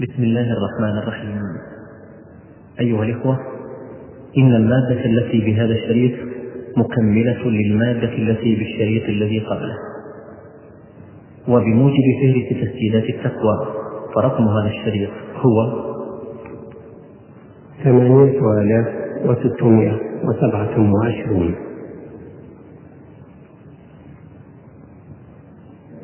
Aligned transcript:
بسم 0.00 0.22
الله 0.22 0.46
الرحمن 0.52 0.98
الرحيم. 0.98 1.42
أيها 2.80 3.02
الإخوة 3.02 3.38
إن 4.38 4.54
المادة 4.54 5.04
التي 5.04 5.40
بهذا 5.40 5.72
الشريط 5.72 6.12
مكملة 6.76 7.44
للمادة 7.44 8.12
التي 8.12 8.54
بالشريط 8.56 9.04
الذي 9.04 9.40
قبله. 9.40 9.76
وبموجب 11.48 12.04
فهرس 12.22 12.48
تسجيلات 12.48 13.04
التقوى 13.04 13.74
فرقم 14.14 14.48
هذا 14.48 14.68
الشريط 14.68 15.10
هو 15.36 15.84
ثمانية 17.84 18.40
آلاف 18.60 18.86
وستمائة 19.26 20.00
وسبعة 20.24 20.92
وعشرون. 20.92 21.54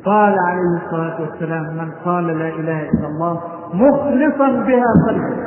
قال 0.05 0.35
عليه 0.47 0.85
الصلاة 0.85 1.21
والسلام 1.21 1.77
من 1.77 1.91
قال 1.91 2.27
لا 2.27 2.49
إله 2.49 2.81
إلا 2.81 3.07
الله 3.07 3.54
مخلصا 3.75 4.47
بها 4.47 4.93
قلبه 5.07 5.37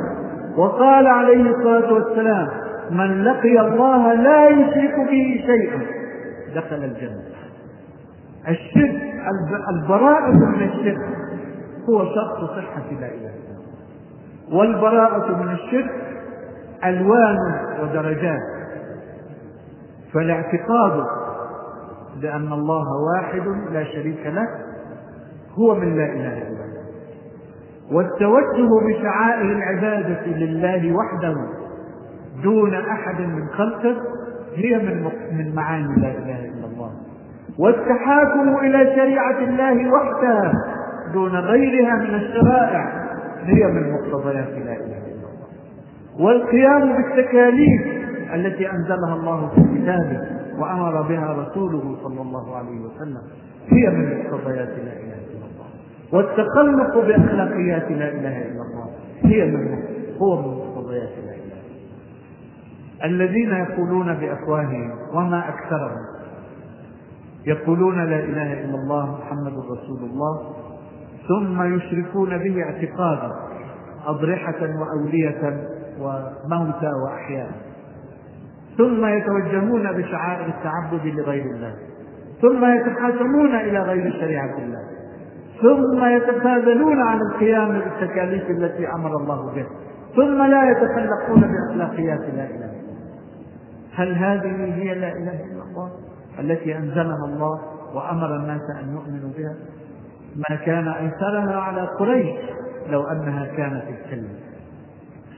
وقال 0.56 1.06
عليه 1.06 1.50
الصلاة 1.50 1.92
والسلام 1.92 2.48
من 2.90 3.24
لقي 3.24 3.60
الله 3.60 4.14
لا 4.14 4.48
يشرك 4.48 4.94
به 4.96 5.44
شيئا 5.46 5.80
دخل 6.54 6.76
الجنة. 6.76 7.22
الشرك 8.48 9.02
البراءة 9.74 10.30
من 10.32 10.62
الشرك 10.62 11.08
هو 11.88 12.04
شرط 12.04 12.50
صحة 12.50 12.90
لا 13.00 13.06
إله 13.06 13.30
إلا 13.30 13.54
الله. 13.56 14.58
والبراءة 14.58 15.42
من 15.42 15.52
الشرك 15.52 15.90
ألوان 16.84 17.36
ودرجات. 17.82 18.40
فالاعتقاد 20.14 21.04
بأن 22.22 22.52
الله 22.52 22.84
واحد 23.14 23.42
لا 23.72 23.84
شريك 23.84 24.26
له 24.26 24.48
هو 25.58 25.74
من 25.74 25.96
لا 25.96 26.04
إله 26.04 26.38
إلا 26.38 26.48
الله. 26.48 26.77
والتوجه 27.92 28.68
بشعائر 28.88 29.52
العبادة 29.52 30.26
لله 30.26 30.92
وحده 30.96 31.36
دون 32.42 32.74
أحد 32.74 33.20
من 33.20 33.46
خلقه 33.48 33.96
هي 34.56 34.78
من 34.78 35.04
من 35.32 35.54
معاني 35.54 36.00
لا 36.00 36.08
إله 36.10 36.44
إلا 36.44 36.66
الله. 36.72 36.90
والتحاكم 37.58 38.56
إلى 38.58 38.96
شريعة 38.96 39.38
الله 39.38 39.92
وحدها 39.92 40.52
دون 41.12 41.36
غيرها 41.36 41.94
من 41.96 42.14
الشرائع 42.14 43.08
هي 43.44 43.66
من 43.66 43.92
مقتضيات 43.92 44.48
لا 44.48 44.72
إله 44.72 44.76
إلا 44.82 45.28
الله. 45.28 45.38
والقيام 46.20 46.96
بالتكاليف 46.96 47.82
التي 48.34 48.70
أنزلها 48.72 49.14
الله 49.14 49.48
في 49.54 49.60
كتابه 49.82 50.20
وأمر 50.58 51.02
بها 51.02 51.32
رسوله 51.32 51.96
صلى 52.02 52.20
الله 52.22 52.56
عليه 52.56 52.80
وسلم 52.80 53.22
هي 53.68 53.90
من 53.90 54.18
مقتضيات 54.18 54.68
لا 54.68 54.92
إله 54.92 55.07
والتخلق 56.12 57.06
بأخلاقيات 57.06 57.90
لا 57.90 58.08
إله 58.08 58.42
إلا 58.42 58.62
الله 58.62 58.90
هي 59.24 59.44
من 59.44 59.82
هو 60.18 60.42
من 60.42 60.58
مقتضيات 60.58 61.08
لا 61.08 61.32
الله. 61.32 61.58
الذين 63.04 63.50
يقولون 63.50 64.14
بأفواههم 64.14 64.90
وما 65.14 65.48
أكثرهم 65.48 66.04
يقولون 67.46 67.96
لا 67.96 68.18
إله 68.18 68.52
إلا 68.52 68.74
الله 68.74 69.18
محمد 69.18 69.52
رسول 69.52 70.10
الله 70.10 70.52
ثم 71.28 71.76
يشركون 71.76 72.38
به 72.38 72.62
اعتقادا 72.62 73.32
أضرحة 74.06 74.60
وأولية 74.60 75.68
وموتى 76.00 76.92
وأحياء. 77.04 77.50
ثم 78.78 79.06
يتوجهون 79.06 79.92
بشعائر 79.92 80.46
التعبد 80.46 81.06
لغير 81.06 81.44
الله. 81.44 81.74
ثم 82.42 82.64
يتحاكمون 82.64 83.54
إلى 83.54 83.78
غير 83.78 84.12
شريعة 84.12 84.58
الله. 84.58 84.87
ثم 85.62 86.04
يتخاذلون 86.04 87.00
عن 87.00 87.20
القيام 87.20 87.80
بالتكاليف 87.80 88.50
التي 88.50 88.88
أمر 88.88 89.16
الله 89.16 89.54
بها. 89.54 89.66
ثم 90.16 90.42
لا 90.42 90.70
يتخلقون 90.70 91.40
بأخلاقيات 91.40 92.20
لا 92.20 92.44
إله 92.44 92.44
إلا 92.44 92.68
هل 93.94 94.14
هذه 94.14 94.74
هي 94.74 94.94
لا 94.94 95.12
إله 95.12 95.44
إلا 95.44 95.62
الله 95.70 95.90
التي 96.40 96.76
أنزلها 96.76 97.24
الله 97.24 97.60
وأمر 97.94 98.36
الناس 98.36 98.60
أن 98.82 98.92
يؤمنوا 98.92 99.30
بها؟ 99.38 99.54
ما 100.36 100.56
كان 100.56 100.88
أيسرها 100.88 101.60
على 101.60 101.80
قريش 101.80 102.36
لو 102.90 103.02
أنها 103.02 103.46
كانت 103.56 103.82
الكلمة. 103.88 104.34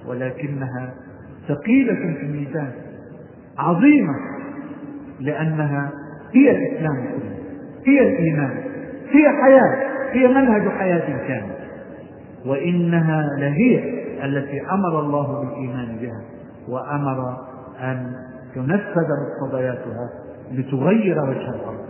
ولكنها 0.06 0.94
ثقيلة 1.48 1.94
في 1.94 2.22
الميزان 2.22 2.72
عظيمة 3.59 4.14
لأنها 5.20 5.91
هي 6.32 6.50
الإسلام 6.50 6.97
كله 6.97 7.36
هي 7.86 8.00
الإيمان 8.00 8.62
هي 9.10 9.28
حياة. 9.42 9.89
هي 10.12 10.28
منهج 10.28 10.69
حياة 10.69 11.26
كامل 11.28 11.54
وإنها 12.47 13.22
لهي 13.38 14.00
التي 14.25 14.60
أمر 14.71 15.00
الله 15.00 15.41
بالإيمان 15.41 15.97
بها 16.00 16.21
وأمر 16.69 17.37
أن 17.81 18.12
تنفذ 18.54 19.09
مقتضياتها 19.21 20.09
لتغير 20.53 21.19
وجه 21.22 21.48
الأرض. 21.48 21.81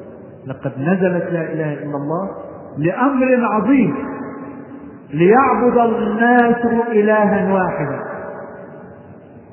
لقد 0.47 0.73
نزلت 0.79 1.25
لا 1.33 1.53
إله 1.53 1.73
إلا 1.73 1.97
الله 1.97 2.31
لأمر 2.79 3.45
عظيم 3.45 3.95
ليعبد 5.15 5.79
الناس 5.79 6.67
إلها 6.93 7.53
واحدا 7.53 8.01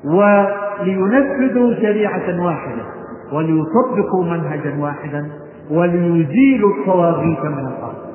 ولينفذوا 0.04 1.74
شريعة 1.74 2.44
واحدة 2.44 2.82
وليطبقوا 3.32 4.24
منهجا 4.24 4.76
واحدا 4.78 5.28
وليزيلوا 5.70 6.70
الطواغيت 6.80 7.44
من 7.44 7.66
الأرض. 7.66 8.07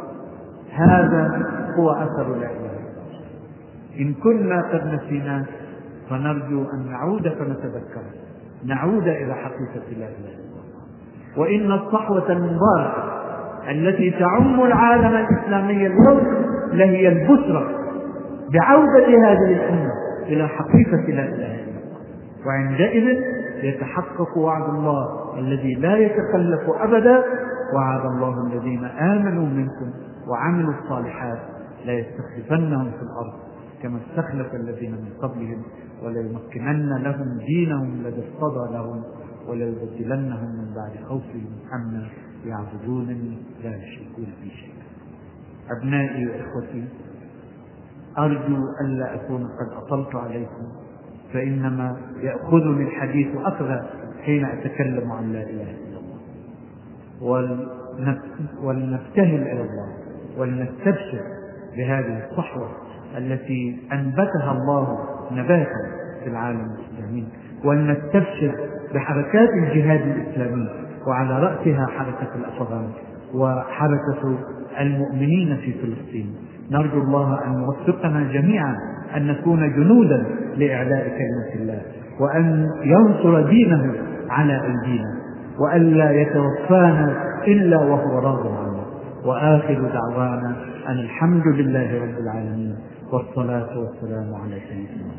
هذا 0.75 1.29
هو 1.77 1.91
أثر 1.91 2.35
إله 2.35 2.49
إن 3.99 4.13
كنا 4.13 4.61
قد 4.61 4.93
نسيناه 4.93 5.45
فنرجو 6.09 6.63
أن 6.73 6.91
نعود 6.91 7.21
فنتذكره 7.21 8.13
نعود 8.65 9.07
إلى 9.07 9.33
حقيقة 9.33 9.89
لا 9.99 10.05
إله 10.05 10.07
إلا 10.07 10.43
الله. 10.43 10.63
وإن 11.37 11.71
الصحوة 11.71 12.31
المباركة 12.31 13.13
التي 13.71 14.11
تعم 14.11 14.63
العالم 14.63 15.15
الإسلامي 15.15 15.87
اليوم 15.87 16.21
لهي 16.73 17.07
البشرى 17.07 17.75
بعودة 18.53 19.07
هذه 19.07 19.53
الأمة 19.53 19.91
إلى 20.25 20.47
حقيقة 20.47 21.01
لا 21.07 21.23
إله 21.23 21.55
إلا 21.55 21.63
الله. 21.63 21.93
وعندئذ 22.47 23.17
يتحقق 23.63 24.37
وعد 24.37 24.69
الله 24.69 25.33
الذي 25.39 25.73
لا 25.73 25.97
يتخلف 25.97 26.69
أبدا 26.81 27.23
وعد 27.75 28.05
الله 28.05 28.47
الذين 28.47 28.85
آمنوا 28.85 29.45
منكم. 29.45 29.93
وعملوا 30.27 30.73
الصالحات 30.83 31.39
لا 31.85 31.93
يستخلفنهم 31.93 32.91
في 32.91 33.01
الأرض 33.01 33.33
كما 33.83 33.99
استخلف 33.99 34.55
الذين 34.55 34.91
من 34.91 35.09
قبلهم 35.21 35.63
وليمكنن 36.03 37.03
لهم 37.03 37.37
دينهم 37.37 37.93
الذي 37.93 38.23
ارتضى 38.23 38.73
لهم 38.73 39.03
وليبدلنهم 39.47 40.49
من 40.49 40.73
بعد 40.75 41.05
خوفهم 41.07 41.45
أمنا 41.73 42.07
يعبدونني 42.45 43.37
لا 43.63 43.75
يشركون 43.75 44.25
بي 44.43 44.49
شيئا. 44.49 44.83
أبنائي 45.77 46.27
وإخوتي 46.27 46.87
أرجو 48.17 48.57
الا 48.81 49.15
أكون 49.15 49.43
قد 49.43 49.83
أطلت 49.83 50.15
عليكم 50.15 50.67
فإنما 51.33 51.97
يأخذني 52.21 52.83
الحديث 52.83 53.27
اخذا 53.35 53.89
حين 54.25 54.45
أتكلم 54.45 55.11
عن 55.11 55.33
لا 55.33 55.43
إله 55.43 55.71
إلا 55.71 55.99
الله. 55.99 56.19
ولنبتهل 58.63 59.41
إلى 59.41 59.61
الله. 59.61 60.02
ولنستبشر 60.37 61.21
بهذه 61.77 62.23
الصحوة 62.29 62.69
التي 63.17 63.77
أنبتها 63.93 64.51
الله 64.51 64.97
نباتا 65.31 65.91
في 66.23 66.29
العالم 66.29 66.59
الاسلامي 66.59 67.27
ولنستبشر 67.65 68.55
بحركات 68.93 69.49
الجهاد 69.49 70.01
الإسلامي 70.01 70.69
وعلى 71.07 71.39
رأسها 71.39 71.87
حركة 71.87 72.35
الأفغان 72.35 72.89
وحركة 73.35 74.37
المؤمنين 74.79 75.57
في 75.57 75.73
فلسطين. 75.73 76.35
نرجو 76.71 77.01
الله 77.01 77.45
أن 77.47 77.63
يوفقنا 77.63 78.31
جميعا 78.33 78.75
أن 79.17 79.27
نكون 79.27 79.73
جنودا 79.73 80.25
لاعلاء 80.55 81.07
كلمة 81.07 81.61
الله 81.61 81.81
وأن 82.19 82.69
ينصر 82.83 83.49
دينه 83.49 83.93
على 84.29 84.53
أيدينا 84.53 85.19
والا 85.59 86.11
يتوفانا 86.11 87.23
إلا 87.47 87.77
وهو 87.77 88.19
راض 88.19 88.47
عنا 88.47 88.82
وآخر 89.25 89.89
دعوانا 89.93 90.55
أن 90.87 90.99
الحمد 90.99 91.47
لله 91.47 92.01
رب 92.03 92.17
العالمين 92.17 92.77
والصلاة 93.11 93.77
والسلام 93.77 94.35
على 94.35 94.59
سيدنا 94.69 95.13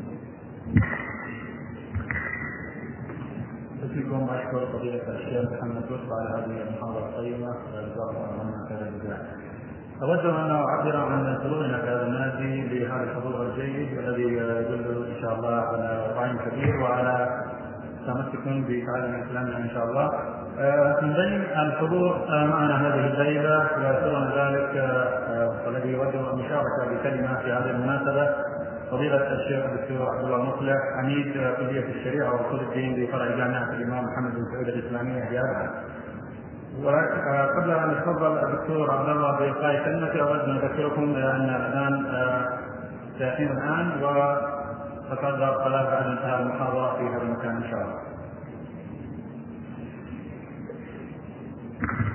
فيكم 3.95 4.27
أشكر 4.31 4.67
فضيلة 4.73 5.03
الشيخ 5.09 5.53
محمد 5.53 5.83
لطفي 5.83 6.13
على 6.13 6.29
هذه 6.45 6.69
المحاضرة 6.69 7.09
القيمة. 7.09 7.49
وجزاه 7.49 8.11
الله 8.11 8.69
خير 8.69 8.79
الجزاء. 8.89 9.21
أود 10.03 10.19
أن 10.19 10.51
أعبر 10.51 10.97
عن 10.97 11.39
سرورنا 11.43 11.79
في 11.79 11.87
هذا 11.87 12.07
النادي 12.07 12.55
بهذا 12.69 13.03
الحضور 13.03 13.47
الجيد 13.47 13.99
الذي 13.99 14.23
يدل 14.23 15.07
إن 15.17 15.23
شاء 15.23 15.35
الله 15.35 15.55
على 15.55 16.15
وعي 16.17 16.51
كبير 16.51 16.77
وعلى 16.83 17.45
تمسك 18.07 18.43
بتعلم 18.43 19.15
إسلامنا 19.15 19.57
إن 19.57 19.71
شاء 19.71 19.85
الله. 19.85 20.11
من 21.03 21.13
بين 21.15 21.43
الحضور 21.59 22.27
معنا 22.29 22.89
هذه 22.89 23.07
الليلة 23.07 23.59
ويسرنا 23.77 24.31
ذلك 24.37 24.73
والذي 25.67 25.89
يود 25.89 26.15
المشاركة 26.15 26.85
بكلمة 26.91 27.37
في 27.43 27.53
هذه 27.53 27.71
المناسبة 27.71 28.29
فضيلة 28.91 29.33
الشيخ 29.33 29.65
الدكتور 29.65 30.09
عبد 30.11 30.25
الله 30.25 30.37
المصلح 30.37 30.77
عميد 30.99 31.33
كلية 31.33 31.89
الشريعة 31.95 32.33
وأصول 32.33 32.61
الدين 32.61 33.07
بفرع 33.07 33.27
جامعة 33.27 33.71
الإمام 33.71 34.05
محمد 34.05 34.35
بن 34.35 34.45
سعود 34.53 34.69
الإسلامية 34.69 35.25
في 35.29 35.39
أبها. 35.39 35.71
وقبل 36.83 37.71
أن 37.71 37.91
يتفضل 37.91 38.39
الدكتور 38.39 38.91
عبد 38.91 39.09
الله 39.09 39.39
بإلقاء 39.39 39.85
كلمة 39.85 40.21
أود 40.29 40.41
أن 40.41 40.57
أذكركم 40.57 41.13
بأن 41.15 41.49
الآن 41.49 42.05
سيأتينا 43.19 43.53
الآن 43.53 43.91
وتقدر 44.03 45.55
صلاة 45.65 45.85
بعد 45.91 46.07
انتهاء 46.07 46.43
المحاضرة 46.43 46.97
في 46.99 47.05
هذا 47.05 47.23
المكان 47.23 47.57
إن 47.57 47.71
شاء 47.71 47.81
الله. 47.81 48.14
Thank 51.81 51.91
you. 52.07 52.14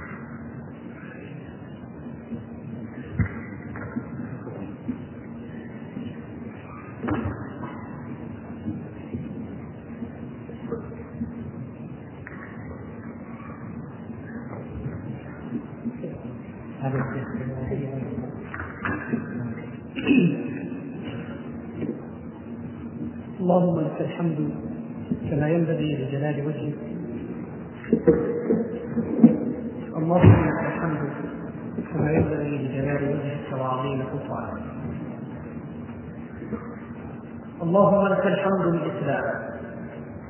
اللهم 37.69 38.07
لك 38.07 38.25
الحمد 38.27 38.61
بالإسلام. 38.71 39.23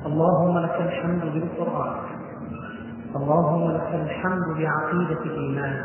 اللهم 0.06 0.58
لك 0.58 0.76
الحمد 0.80 1.22
بالقرآن. 1.34 1.96
اللهم 3.16 3.70
لك 3.70 3.90
الحمد 3.94 4.46
بعقيدة 4.58 5.22
الإيمان. 5.24 5.76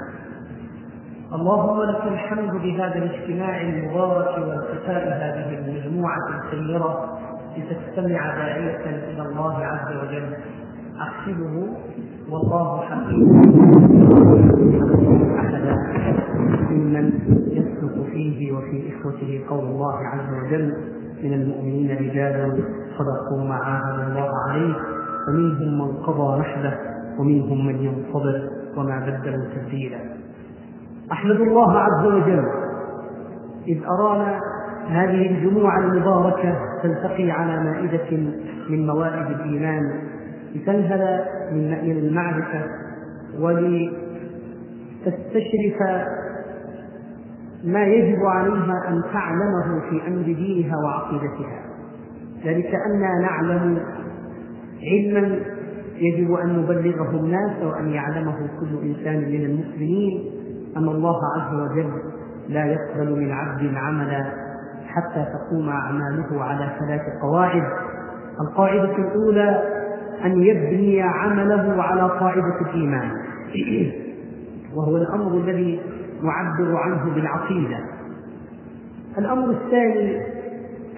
اللهم 1.34 1.82
لك 1.82 2.04
الحمد 2.04 2.52
بهذا 2.62 2.96
الاجتماع 2.96 3.62
المبارك 3.62 4.38
والتقاء 4.38 5.04
هذه 5.24 5.50
المجموعة 5.60 6.28
الخيرة 6.36 7.20
لتستمع 7.58 8.36
داعية 8.36 8.86
إلى 9.12 9.22
الله 9.22 9.56
عز 9.66 9.96
وجل. 10.04 10.36
أحسبه 11.02 11.68
والله 12.32 12.82
حقيق 12.82 13.28
أحدا 15.40 15.76
ممن 16.72 17.06
يسلك 17.52 18.06
فيه 18.12 18.52
وفي 18.52 18.94
إخوته 18.94 19.42
قول 19.50 19.66
الله 19.66 19.98
عز 19.98 20.30
وجل 20.44 20.96
من 21.26 21.34
المؤمنين 21.34 21.98
رجال 21.98 22.64
صدقوا 22.98 23.44
ما 23.48 23.56
عاهدوا 23.56 24.04
الله 24.04 24.30
عليه 24.50 24.76
ومنهم 25.28 25.78
من 25.78 25.98
قضى 25.98 26.40
نحبه 26.40 26.74
ومنهم 27.20 27.66
من 27.68 27.76
ينتظر 27.76 28.50
وما 28.78 29.00
بدلوا 29.00 29.46
تبديلا. 29.56 30.00
أحمد 31.12 31.36
الله 31.36 31.80
عز 31.80 32.06
وجل 32.06 32.46
إذ 33.68 33.84
ارانا 33.86 34.40
هذه 34.88 35.32
الجموع 35.32 35.80
المباركة 35.80 36.56
تلتقي 36.84 37.32
على 37.32 37.64
مائدة 37.64 38.18
من 38.70 38.88
موائد 38.88 39.28
الإيمان 39.28 40.02
لتنهل 40.56 41.26
من 41.52 41.92
المعرفة 41.92 42.62
ولتستشرف 43.40 44.06
ما 47.66 47.84
يجب 47.84 48.26
عليها 48.26 48.90
أن 48.90 49.02
تعلمه 49.14 49.90
في 49.90 50.08
أمر 50.08 50.24
دينها 50.24 50.78
وعقيدتها. 50.78 51.62
ذلك 52.46 52.76
أنا 52.76 53.22
نعلم 53.22 53.80
علما 54.84 55.40
يجب 55.96 56.34
أن 56.34 56.60
نبلغه 56.60 57.10
الناس 57.10 57.64
وأن 57.64 57.90
يعلمه 57.90 58.38
كل 58.60 58.88
إنسان 58.88 59.18
من 59.18 59.46
المسلمين. 59.46 60.32
أن 60.78 60.88
الله 60.88 61.20
عز 61.38 61.54
وجل 61.54 61.92
لا 62.50 62.66
يقبل 62.66 63.20
من 63.20 63.32
عبد 63.32 63.76
عملا 63.76 64.26
حتى 64.88 65.26
تقوم 65.34 65.70
أعماله 65.70 66.44
على 66.44 66.72
ثلاث 66.80 67.02
قواعد. 67.22 67.64
القاعدة 68.42 68.96
الأولى 68.98 69.64
أن 70.26 70.44
يبني 70.44 71.02
عمله 71.02 71.84
على 71.84 72.02
قاعدة 72.02 72.62
الإيمان. 72.62 73.12
وهو 74.76 74.98
الأمر 74.98 75.38
الذي 75.38 75.80
نعبر 76.26 76.78
عنه 76.78 77.16
بالعقيدة. 77.16 77.78
الأمر 79.18 79.50
الثاني 79.50 80.22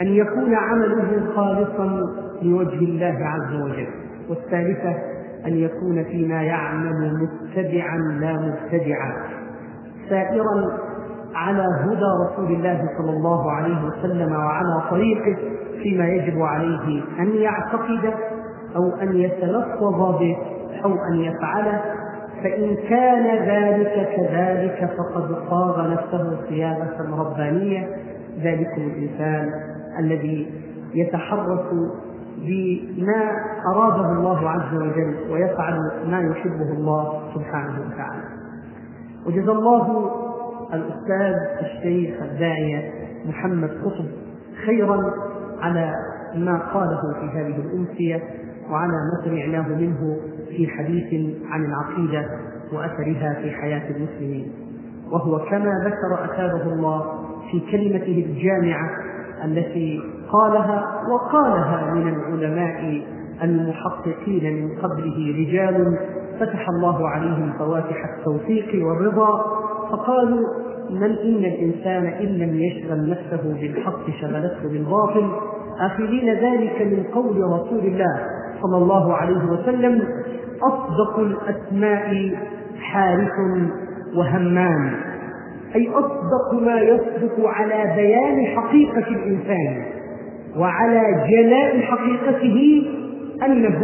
أن 0.02 0.08
يكون 0.08 0.56
عمله 0.56 1.36
خالصا 1.36 2.02
لوجه 2.42 2.80
الله 2.80 3.18
عز 3.22 3.62
وجل. 3.62 3.88
والثالثة 4.30 4.96
أن 5.46 5.54
يكون 5.54 6.04
فيما 6.04 6.44
يعمل 6.44 7.14
متبعا 7.22 7.98
لا 7.98 8.34
مبتدعا. 8.34 9.14
سائرا 10.10 10.78
على 11.36 11.62
هدى 11.62 12.10
رسول 12.26 12.52
الله 12.56 12.90
صلى 12.98 13.10
الله 13.10 13.52
عليه 13.52 13.86
وسلم 13.86 14.32
وعلى 14.32 14.82
طريقه 14.90 15.38
فيما 15.84 16.08
يجب 16.08 16.42
عليه 16.42 17.04
أن 17.20 17.28
يعتقد 17.36 18.14
أو 18.76 18.96
أن 19.02 19.16
يتلفظ 19.16 20.20
به 20.20 20.38
أو 20.86 20.92
أن 20.92 21.20
يفعله. 21.20 21.82
فإن 22.44 22.76
كان 22.90 23.26
ذلك 23.48 24.10
كذلك 24.16 24.90
فقد 24.98 25.36
صاغ 25.50 25.92
نفسه 25.94 26.38
صياغه 26.50 27.20
ربانيه 27.20 27.88
ذلكم 28.44 28.82
الإنسان 28.82 29.52
الذي 30.00 30.52
يتحرك 30.94 31.66
بما 32.38 33.32
أراده 33.74 34.12
الله 34.12 34.50
عز 34.50 34.76
وجل 34.76 35.16
ويفعل 35.32 35.80
ما 36.06 36.22
يحبه 36.22 36.72
الله 36.74 37.22
سبحانه 37.36 37.80
وتعالى. 37.88 38.24
وجزا 39.26 39.52
الله 39.52 40.12
الأستاذ 40.74 41.36
الشيخ 41.62 42.22
الداعية 42.22 42.92
محمد 43.26 43.70
قطب 43.70 44.06
خيرا 44.66 45.14
على 45.62 45.94
ما 46.36 46.58
قاله 46.74 47.02
في 47.20 47.38
هذه 47.38 47.56
الأمسية 47.60 48.24
وعلى 48.72 48.92
ما 48.92 49.26
سمعناه 49.26 49.68
منه 49.68 50.18
في 50.50 50.68
حديث 50.68 51.36
عن 51.50 51.66
العقيدة 51.66 52.26
وأثرها 52.74 53.34
في 53.42 53.52
حياة 53.52 53.90
المسلمين. 53.90 54.52
وهو 55.12 55.40
كما 55.40 55.72
ذكر 55.86 56.26
أثابه 56.26 56.74
الله 56.74 57.04
في 57.52 57.60
كلمته 57.72 58.26
الجامعة 58.30 58.90
التي 59.46 60.00
قالها 60.32 61.02
وقالها 61.12 61.94
من 61.94 62.08
العلماء 62.08 63.02
المحققين 63.44 64.64
من 64.64 64.78
قبله 64.78 65.36
رجال 65.40 65.98
فتح 66.40 66.70
الله 66.70 67.10
عليهم 67.10 67.54
فواتح 67.60 68.06
التوفيق 68.18 68.86
والرضا 68.86 69.44
فقالوا 69.92 70.48
من 70.90 71.04
إن 71.04 71.46
الإنسان 71.46 72.06
إن 72.06 72.26
لم 72.26 72.60
يشغل 72.60 73.10
نفسه 73.10 73.54
بالحق 73.62 74.10
شغلته 74.22 74.70
بالباطل 74.70 75.32
آخذين 75.80 76.34
ذلك 76.34 76.82
من 76.82 77.04
قول 77.14 77.38
رسول 77.38 77.80
الله 77.80 78.20
صلى 78.62 78.78
الله 78.78 79.14
عليه 79.14 79.46
وسلم 79.46 80.04
أصدق 80.64 81.20
الأسماء 81.20 82.32
حارث 82.82 83.34
وهمام 84.16 84.92
أي 85.76 85.90
أصدق 85.90 86.62
ما 86.62 86.80
يصدق 86.80 87.48
على 87.48 87.94
بيان 87.96 88.46
حقيقة 88.46 89.08
الإنسان 89.08 89.86
وعلى 90.58 91.02
جلاء 91.30 91.80
حقيقته 91.82 92.88
أنه 93.46 93.80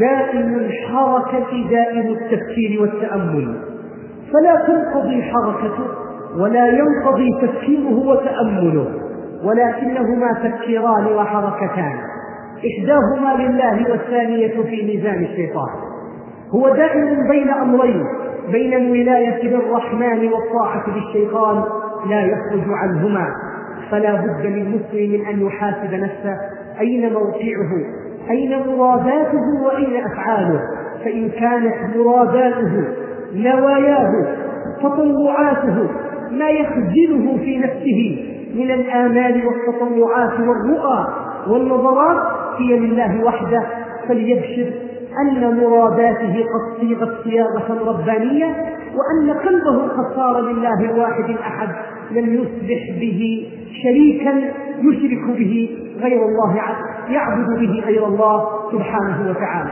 دائم 0.00 0.54
الحركة 0.54 1.68
دائم 1.70 2.06
التفكير 2.06 2.80
والتأمل. 2.80 3.60
فلا 4.32 4.66
تنقضي 4.66 5.22
حركته 5.22 5.84
ولا 6.38 6.66
ينقضي 6.66 7.32
تفكيره 7.42 7.98
وتأمله 7.98 8.88
ولكنهما 9.44 10.32
تفكيران 10.32 11.06
وحركتان. 11.06 11.98
إحداهما 12.68 13.42
لله 13.42 13.90
والثانية 13.90 14.62
في 14.62 14.86
ميزان 14.86 15.24
الشيطان. 15.24 15.68
هو 16.50 16.68
دائم 16.68 17.28
بين 17.28 17.50
أمرين 17.50 18.04
بين 18.52 18.74
الولاية 18.74 19.42
للرحمن 19.42 20.28
والطاعة 20.32 20.84
للشيطان 20.96 21.64
لا 22.10 22.20
يخرج 22.20 22.64
عنهما. 22.68 23.26
فلا 23.90 24.14
بد 24.14 24.46
للمسلم 24.46 25.26
أن 25.26 25.46
يحاسب 25.46 25.94
نفسه 25.94 26.36
أين 26.80 27.12
موقعه 27.12 27.72
أين 28.30 28.58
مراداته 28.66 29.64
وأين 29.64 30.04
أفعاله. 30.04 30.60
فإن 31.04 31.30
كانت 31.30 31.96
مراداته 31.96 32.84
نواياه 33.34 34.12
تطوعاته 34.82 35.88
ما 36.30 36.48
يخزنه 36.50 37.38
في 37.38 37.58
نفسه 37.58 38.26
من 38.54 38.70
الآمال 38.70 39.42
والتطوعات 39.46 40.32
والرؤى 40.40 41.06
والنظرات 41.48 42.22
هي 42.58 42.78
لله 42.78 43.24
وحده 43.24 43.62
فليبشر 44.08 44.72
أن 45.20 45.56
مراداته 45.60 46.34
قد 46.34 46.80
صيغت 46.80 47.24
صياغة 47.24 47.88
ربانية 47.88 48.46
وأن 48.96 49.30
قلبه 49.30 49.82
قد 49.88 50.16
صار 50.16 50.40
لله 50.40 50.80
الواحد 50.80 51.24
الأحد 51.24 51.68
لم 52.10 52.34
يصبح 52.34 52.98
به 53.00 53.48
شريكا 53.82 54.32
يشرك 54.82 55.36
به 55.38 55.78
غير 56.00 56.22
الله 56.24 56.56
يعبد 57.10 57.58
به 57.60 57.82
غير 57.86 58.06
الله 58.06 58.46
سبحانه 58.72 59.30
وتعالى. 59.30 59.70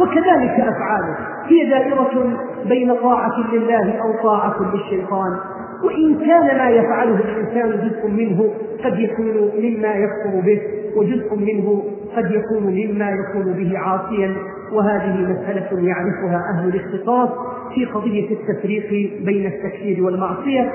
وكذلك 0.00 0.60
أفعاله. 0.60 1.16
هي 1.46 1.70
دائرة 1.70 2.36
بين 2.68 2.94
طاعة 2.94 3.52
لله 3.52 3.92
أو 3.92 4.22
طاعة 4.22 4.54
للشيطان. 4.74 5.36
وإن 5.84 6.14
كان 6.14 6.58
ما 6.58 6.70
يفعله 6.70 7.20
الإنسان 7.20 7.88
جزء 7.88 8.08
منه 8.10 8.50
قد 8.84 8.98
يكون 8.98 9.50
مما 9.58 9.94
يكفر 9.94 10.40
به 10.46 10.60
وجزء 10.96 11.36
منه 11.36 11.82
قد 12.16 12.30
يكون 12.30 12.62
مما 12.62 13.10
يكون 13.10 13.52
به 13.52 13.78
عاصيا 13.78 14.36
وهذه 14.72 15.16
مسألة 15.16 15.88
يعرفها 15.88 16.40
أهل 16.54 16.68
الاختصاص 16.68 17.28
في 17.74 17.84
قضية 17.84 18.30
التفريق 18.30 18.88
بين 19.24 19.46
التكفير 19.46 20.04
والمعصية 20.04 20.72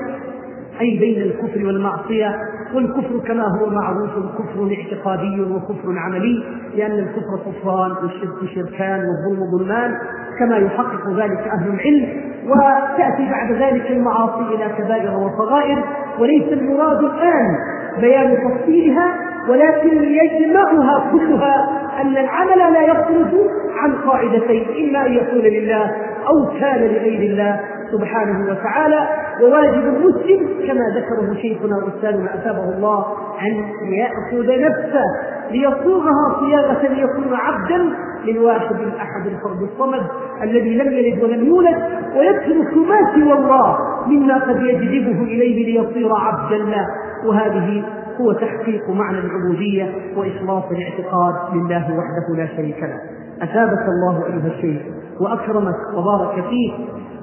أي 0.80 0.98
بين 0.98 1.22
الكفر 1.22 1.66
والمعصية. 1.66 2.36
والكفر 2.74 3.18
كما 3.18 3.44
هو 3.44 3.70
معروف 3.70 4.10
كفر 4.10 4.76
اعتقادي 4.78 5.40
وكفر 5.40 5.98
عملي 5.98 6.44
لأن 6.76 6.98
الكفر 6.98 7.38
كفران 7.46 7.90
والشرك 7.90 8.50
شركان 8.54 9.04
والظلم 9.04 9.58
ظلمان 9.58 9.98
كما 10.38 10.56
يحقق 10.56 11.10
ذلك 11.10 11.38
أهل 11.38 11.74
العلم. 11.74 12.32
وتأتي 12.46 13.30
بعد 13.30 13.52
ذلك 13.52 13.90
المعاصي 13.90 14.54
إلى 14.54 14.68
كبائر 14.78 15.16
وصغائر 15.16 15.84
وليس 16.18 16.52
المراد 16.52 17.04
الآن 17.04 17.56
بيان 18.00 18.36
تفصيلها 18.36 19.14
ولكن 19.48 20.02
يجمعها 20.02 21.10
كلها 21.12 21.68
أن 22.02 22.16
العمل 22.16 22.72
لا 22.72 22.82
يخرج 22.82 23.34
عن 23.76 23.92
قاعدتين 23.92 24.66
إما 24.88 25.06
أن 25.06 25.12
يكون 25.12 25.38
لله 25.40 25.90
أو 26.28 26.60
كان 26.60 26.80
لغير 26.80 27.30
الله 27.30 27.60
سبحانه 27.92 28.50
وتعالى. 28.50 29.08
وواجب 29.42 29.84
المسلم 29.84 30.48
كما 30.66 30.84
ذكره 30.96 31.34
شيخنا 31.42 31.76
واستاذنا 31.76 32.34
أثابه 32.34 32.76
الله 32.76 33.06
أن 33.42 33.64
يأخذ 33.92 34.60
نفسه 34.60 35.04
ليصوغها 35.50 36.40
صياغه 36.40 36.82
ليكون 36.82 37.34
عبدا 37.34 37.96
للواحد 38.26 38.76
الأحد 38.80 39.26
الفرد 39.26 39.62
الصمد 39.62 40.02
الذي 40.42 40.74
لم 40.74 40.92
يلد 40.92 41.22
ولم 41.22 41.44
يولد 41.46 41.76
ويترك 42.16 42.76
ما 42.76 43.14
سوى 43.14 43.32
الله 43.32 43.76
مما 44.06 44.38
قد 44.38 44.62
يجذبه 44.62 45.22
إليه 45.22 45.80
ليصير 45.80 46.08
عبدا 46.16 46.56
له 46.56 46.86
وهذه 47.26 47.84
هو 48.20 48.32
تحقيق 48.32 48.90
معنى 48.90 49.18
العبودية 49.18 49.94
وإخلاص 50.16 50.64
الاعتقاد 50.70 51.34
لله 51.54 51.84
وحده 51.98 52.36
لا 52.36 52.46
شريك 52.56 52.82
له. 52.82 53.00
أثابك 53.42 53.84
الله 53.88 54.26
أيها 54.26 54.46
الشيخ 54.56 54.82
وأكرمك 55.20 55.76
وبارك 55.96 56.44
فيك 56.44 56.74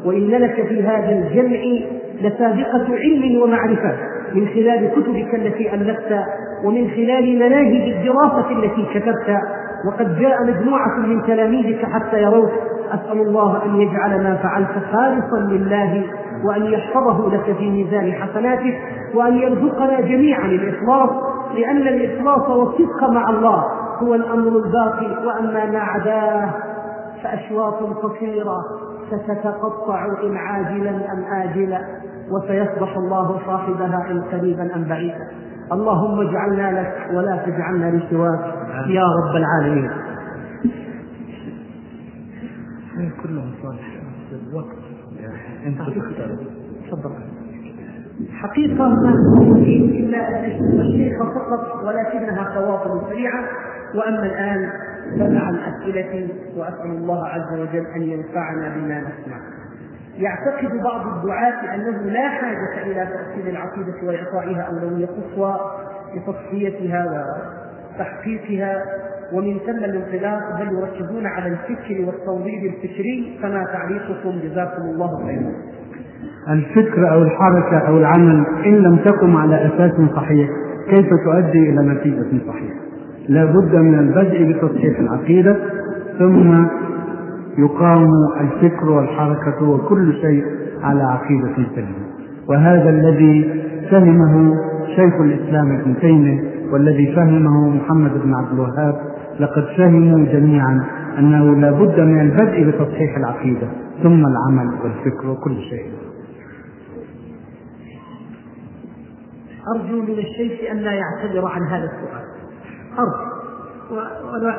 وإن 0.06 0.28
لك 0.28 0.68
في 0.68 0.84
هذا 0.84 1.10
الجمع 1.12 1.60
لسابقة 2.22 2.96
علم 2.96 3.42
ومعرفة 3.42 3.94
من 4.36 4.48
خلال 4.48 4.92
كتبك 4.92 5.36
التي 5.36 5.74
ألفت 5.74 6.20
ومن 6.66 6.90
خلال 6.90 7.36
مناهج 7.36 7.92
الدراسة 7.92 8.52
التي 8.52 8.86
كتبت 8.94 9.38
وقد 9.88 10.20
جاء 10.20 10.44
مجموعة 10.44 10.98
من 10.98 11.24
تلاميذك 11.24 11.86
حتى 11.86 12.22
يروك. 12.22 12.52
أسأل 12.90 13.22
الله 13.22 13.66
أن 13.66 13.76
يجعل 13.76 14.24
ما 14.24 14.36
فعلت 14.36 14.72
خالصا 14.92 15.38
لله 15.38 16.04
وأن 16.44 16.66
يحفظه 16.66 17.30
لك 17.36 17.56
في 17.58 17.70
ميزان 17.70 18.14
حسناتك 18.14 18.78
وأن 19.16 19.38
يرزقنا 19.38 20.02
جميعا 20.02 20.46
الإخلاص 20.46 21.10
لأن 21.56 21.78
الإخلاص 21.78 22.50
والصدق 22.50 23.10
مع 23.10 23.30
الله 23.30 23.64
هو 24.04 24.16
الأمر 24.16 24.48
الباقي. 24.66 25.26
وأما 25.26 25.66
ما 25.66 25.80
عداه 25.80 26.50
فأشواط 27.24 27.84
قصيرة 27.84 28.58
ستتقطع 29.12 30.06
إن 30.24 30.38
عاجلا 30.38 30.90
أم 30.90 31.24
آجلا 31.34 31.82
وسيصبح 32.32 32.98
الله 32.98 33.40
صاحبها 33.46 34.08
إن 34.12 34.22
قريبا 34.22 34.76
أم 34.76 34.84
بعيدا. 34.84 35.28
اللهم 35.72 36.28
اجعلنا 36.28 36.82
لك 36.82 37.14
ولا 37.14 37.36
تجعلنا 37.46 37.98
لسواك 37.98 38.40
يا 38.88 39.04
رب 39.04 39.36
العالمين. 39.36 39.92
كلهم 43.24 43.52
صالح. 43.64 43.88
الوقت. 44.50 44.78
انت 45.66 45.82
تفضل. 46.92 47.12
حقيقة 48.32 48.90
ما 48.90 49.14
إلا 49.66 50.46
الشيخ 50.82 51.14
فقط 51.24 51.84
ولكنها 51.86 52.44
خواطر 52.44 53.10
سريعة. 53.10 53.44
وأما 53.96 54.26
الآن 54.26 54.70
فمع 55.20 55.50
الأسئلة 55.50 56.30
وأسأل 56.58 56.92
الله 56.92 57.26
عز 57.26 57.60
وجل 57.60 57.86
أن 57.96 58.02
ينفعنا 58.02 58.76
بما 58.76 59.00
نسمع. 59.00 59.59
يعتقد 60.20 60.84
بعض 60.84 61.18
الدعاة 61.18 61.76
أنه 61.76 62.12
لا 62.12 62.30
حاجة 62.30 62.84
إلى 62.86 63.08
تأصيل 63.08 63.48
العقيدة 63.48 63.94
وإعطائها 64.04 64.62
أولوية 64.62 65.06
قصوى 65.06 65.60
لتصفيتها 66.16 67.26
وتحقيقها 67.96 68.84
ومن 69.34 69.58
ثم 69.60 69.84
الانطلاق 69.84 70.60
بل 70.60 70.78
يركزون 70.78 71.26
على 71.26 71.48
الفكر 71.48 72.06
والتوضيب 72.06 72.66
الفكري 72.66 73.40
فما 73.42 73.64
تعليقكم 73.64 74.40
جزاكم 74.44 74.82
الله 74.82 75.26
خيرا. 75.26 75.52
الفكر 76.50 77.14
أو 77.14 77.22
الحركة 77.22 77.78
أو 77.88 77.98
العمل 77.98 78.44
إن 78.66 78.74
لم 78.74 78.98
تقم 78.98 79.38
على 79.38 79.56
أساس 79.56 79.92
صحيح 80.16 80.50
كيف 80.90 81.10
تؤدي 81.26 81.70
إلى 81.70 81.82
نتيجة 81.82 82.48
صحيحة؟ 82.48 82.80
لا 83.30 83.46
بد 83.46 83.76
من 83.76 84.00
البدء 84.00 84.44
بتصحيح 84.44 85.00
العقيدة 85.00 85.56
ثم 86.20 86.66
يقام 87.60 88.12
الفكر 88.42 88.90
والحركة 88.90 89.70
وكل 89.70 90.14
شيء 90.14 90.44
على 90.82 91.04
عقيدة 91.04 91.56
سليمة 91.76 92.10
وهذا 92.48 92.90
الذي 92.90 93.64
فهمه 93.92 94.56
شيخ 94.96 95.14
الإسلام 95.14 95.80
ابن 95.80 96.00
تيمية 96.00 96.72
والذي 96.72 97.16
فهمه 97.16 97.70
محمد 97.70 98.12
بن 98.24 98.34
عبد 98.36 98.52
الوهاب 98.54 98.96
لقد 99.40 99.66
فهموا 99.78 100.26
جميعا 100.26 100.86
أنه 101.18 101.56
لا 101.56 101.72
بد 101.72 102.00
من 102.00 102.22
البدء 102.22 102.70
بتصحيح 102.70 103.18
العقيدة 103.18 103.68
ثم 104.04 104.24
العمل 104.28 104.74
والفكر 104.84 105.30
وكل 105.30 105.62
شيء. 105.70 105.92
أرجو 109.76 110.02
من 110.02 110.20
الشيخ 110.20 110.72
أن 110.72 110.78
لا 110.78 110.92
يعتذر 110.92 111.46
عن 111.46 111.62
هذا 111.62 111.84
السؤال. 111.84 112.26
أرجو. 113.00 113.30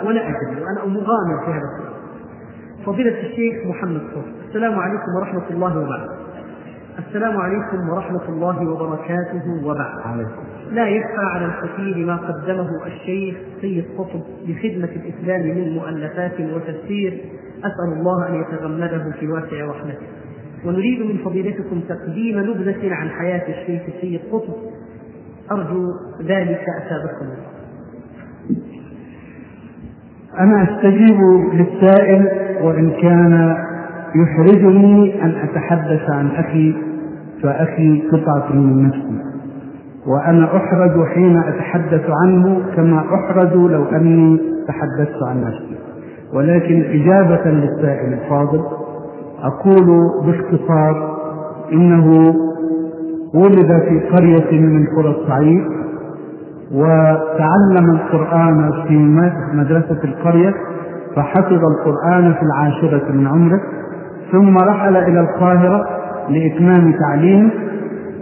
ولا, 0.07 0.29
أدري. 0.29 0.63
وأنا 0.63 0.85
مغامر 0.87 1.45
في 1.45 1.51
هذا 1.51 1.69
السؤال. 1.79 2.00
فضيلة 2.87 3.21
الشيخ 3.21 3.67
محمد 3.67 4.01
صوت 4.15 4.25
السلام 4.49 4.79
عليكم 4.79 5.15
ورحمة 5.17 5.51
الله 5.51 5.79
وبركاته. 5.79 6.15
السلام 6.99 7.37
عليكم 7.37 7.89
ورحمة 7.89 8.29
الله 8.29 8.71
وبركاته 8.71 9.65
وبعد. 9.65 10.27
لا 10.71 10.89
يخفى 10.89 11.25
على 11.35 11.45
الكثير 11.45 12.07
ما 12.07 12.17
قدمه 12.17 12.87
الشيخ 12.87 13.37
سيد 13.61 13.85
قطب 13.99 14.21
لخدمة 14.49 14.89
الإسلام 14.97 15.41
من 15.41 15.73
مؤلفات 15.75 16.41
وتفسير. 16.41 17.21
أسأل 17.59 17.99
الله 17.99 18.29
أن 18.29 18.35
يتغمده 18.41 19.13
في 19.21 19.29
واسع 19.29 19.65
رحمته. 19.65 20.07
ونريد 20.65 21.01
من 21.01 21.19
فضيلتكم 21.25 21.81
تقديم 21.81 22.39
نبذة 22.39 22.95
عن 22.95 23.09
حياة 23.09 23.61
الشيخ 23.61 23.83
سيد 24.01 24.21
قطب. 24.33 24.55
أرجو 25.53 25.93
ذلك 26.23 26.65
أثابكم. 26.83 27.25
الله 27.25 27.50
أنا 30.39 30.63
أستجيب 30.63 31.21
للسائل 31.53 32.29
وإن 32.63 32.91
كان 32.91 33.57
يحرجني 34.15 35.25
أن 35.25 35.31
أتحدث 35.31 36.11
عن 36.11 36.27
أخي 36.27 36.75
فأخي 37.43 38.03
قطعة 38.13 38.53
من 38.53 38.87
نفسي. 38.87 39.21
وأنا 40.07 40.57
أحرج 40.57 41.07
حين 41.07 41.39
أتحدث 41.39 42.05
عنه 42.25 42.61
كما 42.77 43.05
أحرج 43.15 43.55
لو 43.55 43.85
أني 43.85 44.41
تحدثت 44.69 45.23
عن 45.23 45.41
نفسي. 45.41 45.77
ولكن 46.35 46.83
إجابة 46.83 47.51
للسائل 47.51 48.13
الفاضل 48.13 48.61
أقول 49.43 50.11
باختصار 50.27 51.17
إنه 51.73 52.35
ولد 53.35 53.83
في 53.89 54.01
قرية 54.01 54.61
من 54.61 54.87
قرى 54.97 55.09
الصعيد 55.11 55.65
وتعلم 56.75 57.91
القرآن 57.91 58.71
في 58.89 58.99
مدرسة 59.55 59.99
القرية 60.05 60.55
فحفظ 61.17 61.61
القرآن 61.65 62.33
في 62.33 62.43
العاشرة 62.43 63.13
من 63.13 63.27
عمره 63.27 63.61
ثم 64.33 64.59
رحل 64.59 64.97
إلى 64.97 65.21
القاهرة 65.21 65.87
لإتمام 66.29 66.93
تعليمه 66.93 67.51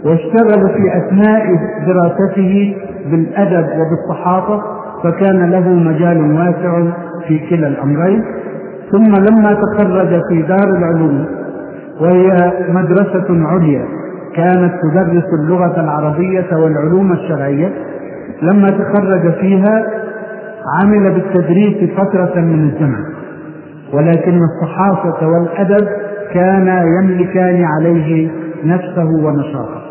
واشتغل 0.04 0.68
في 0.68 0.96
أثناء 0.96 1.44
دراسته 1.86 2.76
بالأدب 3.10 3.66
وبالصحافة 3.80 4.62
فكان 5.04 5.50
له 5.50 5.68
مجال 5.68 6.32
واسع 6.32 6.90
في 7.28 7.38
كلا 7.50 7.68
الأمرين. 7.68 8.24
ثم 8.92 9.12
لما 9.12 9.52
تخرج 9.52 10.20
في 10.28 10.42
دار 10.42 10.76
العلوم 10.78 11.24
وهي 12.00 12.52
مدرسة 12.68 13.46
عليا 13.46 13.84
كانت 14.34 14.72
تدرس 14.82 15.24
اللغة 15.40 15.80
العربية 15.80 16.56
والعلوم 16.56 17.12
الشرعية. 17.12 17.72
لما 18.42 18.66
تخرج 18.66 19.32
فيها 19.40 19.86
عمل 20.80 21.10
بالتدريس 21.10 21.90
فترة 21.90 22.40
من 22.40 22.70
الزمن. 22.70 23.04
ولكن 23.92 24.40
الصحافة 24.42 25.28
والأدب 25.28 25.88
كانا 26.34 26.82
يملكان 26.82 27.64
عليه 27.64 28.30
نفسه 28.64 29.08
ونشاطه. 29.24 29.82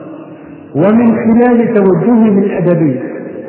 ومن 0.76 1.16
خلال 1.16 1.74
توجهه 1.74 2.40
الأدبي 2.40 3.00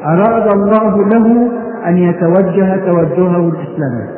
أراد 0.04 0.52
الله 0.52 1.08
له 1.08 1.50
أن 1.86 1.96
يتوجه 1.96 2.76
توجهه 2.76 3.48
الإسلامي. 3.48 4.08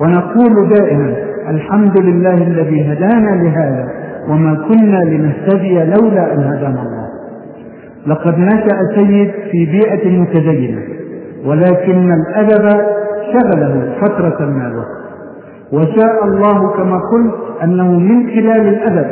ونقول 0.00 0.68
دائما 0.68 1.16
الحمد 1.48 2.00
لله 2.00 2.34
الذي 2.34 2.92
هدانا 2.92 3.30
لهذا 3.42 3.88
وما 4.28 4.54
كنا 4.54 5.04
لنهتدي 5.04 5.74
لولا 5.74 6.34
أن 6.34 6.38
هدانا 6.38 6.82
الله. 6.82 6.87
لقد 8.08 8.38
نشأ 8.38 8.78
سيد 8.96 9.30
في 9.50 9.66
بيئة 9.66 10.18
متدينة 10.20 10.82
ولكن 11.46 12.12
الأدب 12.12 12.80
شغله 13.32 13.92
فترة 14.00 14.46
من 14.46 14.66
الوقت. 14.66 14.98
وشاء 15.72 16.24
الله 16.24 16.76
كما 16.76 17.00
قلت 17.12 17.34
أنه 17.62 17.98
من 17.98 18.26
خلال 18.26 18.68
الأدب 18.68 19.06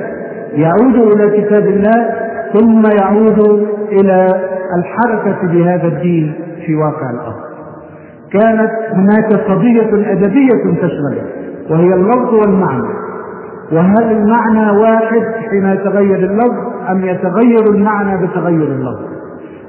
يعود 0.52 0.94
إلى 0.94 1.40
كتاب 1.40 1.66
الله 1.66 2.14
ثم 2.54 2.82
يعود 3.00 3.66
إلى 3.92 4.28
الحركة 4.78 5.46
بهذا 5.52 5.86
الدين 5.86 6.34
في 6.66 6.74
واقع 6.74 7.10
الأرض. 7.10 7.46
كانت 8.32 8.70
هناك 8.92 9.32
قضية 9.50 10.12
أدبية 10.12 10.80
تشغله 10.82 11.22
وهي 11.70 11.94
اللفظ 11.94 12.34
والمعنى. 12.34 12.94
وهل 13.72 14.10
المعنى 14.10 14.78
واحد 14.78 15.22
حين 15.50 15.66
يتغير 15.66 16.18
اللفظ؟ 16.30 16.75
أم 16.90 17.04
يتغير 17.04 17.74
المعنى 17.74 18.26
بتغير 18.26 18.62
اللفظ. 18.62 19.06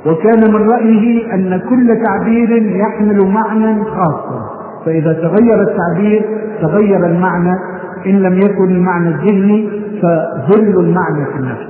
وكان 0.05 0.53
من 0.53 0.69
رأيه 0.69 1.33
أن 1.33 1.61
كل 1.69 2.03
تعبير 2.05 2.51
يحمل 2.75 3.27
معنى 3.27 3.83
خاصا 3.83 4.49
فإذا 4.85 5.13
تغير 5.13 5.61
التعبير 5.61 6.25
تغير 6.61 7.05
المعنى. 7.05 7.55
إن 8.05 8.19
لم 8.19 8.37
يكن 8.37 8.69
المعنى 8.69 9.07
الذهني 9.09 9.69
فظل 10.01 10.79
المعنى 10.79 11.25
في 11.25 11.39
النفس. 11.39 11.67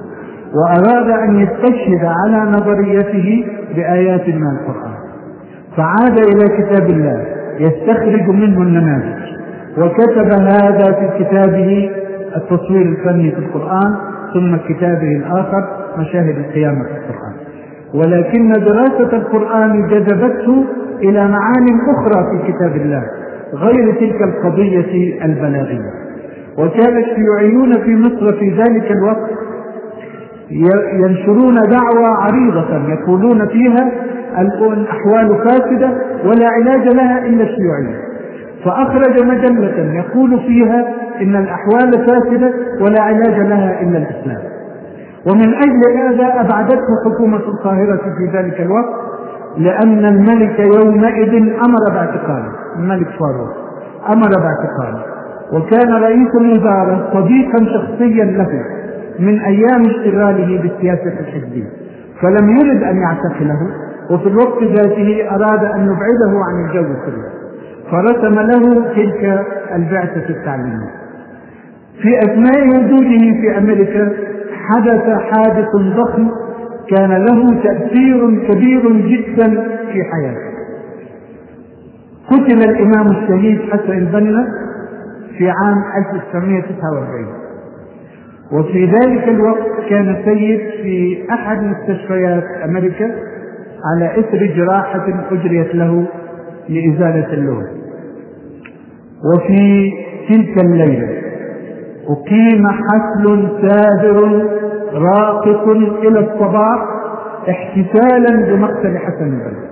وأراد 0.56 1.10
أن 1.10 1.39
يستشهد 1.39 2.06
على 2.06 2.51
نظريته 2.51 3.46
بآيات 3.75 4.27
من 4.27 4.44
القرآن. 4.48 4.94
فعاد 5.77 6.20
إلى 6.20 6.58
كتاب 6.58 6.89
الله 6.89 7.25
يستخرج 7.60 8.30
منه 8.30 8.62
النماذج. 8.62 9.27
وكتب 9.77 10.32
هذا 10.42 10.92
في 10.92 11.24
كتابه 11.24 11.92
التصوير 12.36 12.82
الفني 12.82 13.32
في 13.32 13.39
القرآن. 13.39 13.96
ثم 14.34 14.74
كتابه 14.74 15.17
الآخر 15.17 15.67
مشاهد 15.98 16.38
القيامة 16.38 16.84
في 16.84 16.91
القرآن. 16.91 17.34
ولكن 17.93 18.51
دراسة 18.51 19.17
القرآن 19.17 19.88
جذبته 19.88 20.65
إلى 21.03 21.27
معان 21.27 21.79
أخرى 21.96 22.25
في 22.31 22.51
كتاب 22.51 22.75
الله 22.75 23.03
غير 23.53 23.93
تلك 23.93 24.22
القضية 24.22 25.24
البلاغية. 25.25 25.91
وكان 26.57 26.98
الشيوعيون 26.98 27.74
في 27.74 27.96
مصر 27.96 28.34
في 28.34 28.50
ذلك 28.50 28.91
الوقت 28.91 29.29
ينشرون 30.93 31.55
دعوة 31.55 32.07
عريضة 32.07 32.93
يقولون 32.93 33.48
فيها 33.48 33.91
الأحوال 34.74 35.38
فاسدة 35.38 35.89
ولا 36.24 36.48
علاج 36.48 36.88
لها 36.88 37.25
إلا 37.25 37.43
الشيوعية. 37.43 38.07
فأخرج 38.65 39.24
مجلة 39.24 39.93
يقول 39.93 40.39
فيها 40.39 40.86
إن 41.22 41.36
الأحوال 41.36 41.92
فاسدة 41.92 42.54
ولا 42.82 43.02
علاج 43.02 43.40
لها 43.40 43.82
إلا 43.82 43.98
الإسلام. 43.98 44.42
ومن 45.32 45.54
أجل 45.54 45.98
هذا 45.98 46.42
أبعدته 46.42 46.88
حكومة 47.06 47.38
القاهرة 47.38 48.02
في 48.18 48.38
ذلك 48.38 48.62
الوقت 48.62 49.08
لأن 49.58 50.06
الملك 50.06 50.60
يومئذ 50.60 51.34
أمر 51.66 51.94
باعتقاله. 51.94 52.52
الملك 52.80 53.08
فاروق 53.08 53.54
أمر 54.14 54.30
باعتقاله. 54.30 55.04
وكان 55.54 55.94
رئيس 56.04 56.30
الوزراء 56.42 57.10
صديقا 57.14 57.58
شخصيا 57.58 58.26
له 58.26 58.64
من 59.20 59.40
أيام 59.40 59.82
اشتغاله 59.82 60.62
بالسياسة 60.62 61.20
الحزبية. 61.20 61.70
فلم 62.22 62.50
يرد 62.50 62.84
أن 62.84 62.98
يعتقله 62.98 63.60
وفي 64.12 64.28
الوقت 64.28 64.64
ذاته 64.64 65.30
أراد 65.32 65.66
أن 65.66 65.82
يبعده 65.82 66.40
عن 66.44 66.66
الجو 66.66 66.94
كله. 67.06 67.28
فرسم 67.92 68.40
له 68.40 68.86
تلك 68.96 69.46
البعثة 69.75 70.30
التعليمية. 70.30 71.06
في 72.01 72.20
أثناء 72.20 72.68
وجوده 72.68 73.42
في 73.42 73.57
أمريكا 73.57 74.14
حدث 74.70 75.03
حادث 75.31 75.68
ضخم 75.75 76.29
كان 76.96 77.12
له 77.12 77.62
تأثير 77.64 78.48
كبير 78.48 78.92
جدا 78.92 79.48
في 79.94 80.03
حياته. 80.03 80.48
قتل 82.31 82.70
الإمام 82.70 83.07
الشهيد 83.07 83.60
حسن 83.72 83.92
البنا 83.98 84.48
في 85.38 85.50
عام 85.50 85.83
1949 86.05 87.27
وفي 88.51 88.86
ذلك 88.86 89.27
الوقت 89.27 89.68
كان 89.90 90.16
سيد 90.25 90.60
في 90.83 91.25
أحد 91.31 91.64
مستشفيات 91.64 92.44
أمريكا 92.66 93.12
على 93.86 94.20
إثر 94.20 94.46
جراحة 94.55 95.05
أجريت 95.31 95.75
له 95.75 96.05
لإزالة 96.70 97.33
اللون 97.33 97.64
وفي 99.33 99.92
تلك 100.29 100.64
الليلة 100.66 101.26
أقيم 102.09 102.67
حفل 102.67 103.48
ساهر 103.61 104.46
راقص 104.93 105.67
إلى 106.03 106.20
الصباح 106.20 106.85
احتفالا 107.50 108.46
بمقتل 108.46 108.98
حسن 108.98 109.25
البنا 109.25 109.67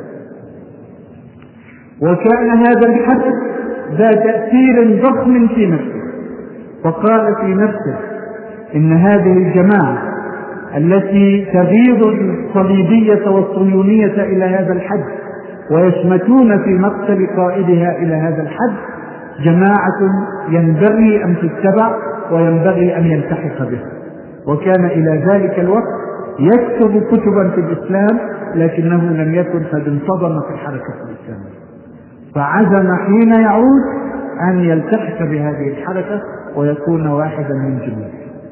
وكان 2.01 2.49
هذا 2.49 2.87
الحفل 2.87 3.33
ذا 3.97 4.11
تأثير 4.11 5.01
ضخم 5.03 5.47
في 5.47 5.65
نفسه. 5.65 6.05
وقال 6.85 7.35
في 7.41 7.53
نفسه 7.53 7.97
إن 8.75 8.93
هذه 8.93 9.37
الجماعة 9.37 9.97
التي 10.77 11.45
تغيظ 11.53 12.03
الصليبية 12.03 13.29
والصهيونية 13.29 14.23
إلى 14.23 14.45
هذا 14.45 14.73
الحد 14.73 15.03
ويشمتون 15.71 16.63
في 16.63 16.69
مقتل 16.69 17.27
قائدها 17.37 17.97
إلى 17.97 18.15
هذا 18.15 18.41
الحد 18.41 18.75
جماعة 19.43 19.99
ينبغي 20.49 21.23
أن 21.23 21.35
تتبع 21.35 21.95
وينبغي 22.31 22.97
أن 22.97 23.03
يلتحق 23.05 23.63
بها 23.69 23.89
وكان 24.47 24.85
إلى 24.85 25.23
ذلك 25.27 25.59
الوقت 25.59 25.87
يكتب 26.39 27.03
كتبا 27.03 27.49
في 27.49 27.59
الإسلام 27.61 28.19
لكنه 28.55 29.03
لم 29.03 29.35
يكن 29.35 29.63
قد 29.63 29.87
انتظم 29.87 30.41
في 30.41 30.49
الحركة 30.53 30.93
الإسلامية 31.03 31.55
فعزم 32.35 32.95
حين 33.05 33.33
يعود 33.41 33.81
أن 34.49 34.59
يلتحق 34.59 35.19
بهذه 35.19 35.67
الحركة 35.69 36.21
ويكون 36.55 37.07
واحدا 37.07 37.53
من 37.53 37.79
جنوده 37.79 38.09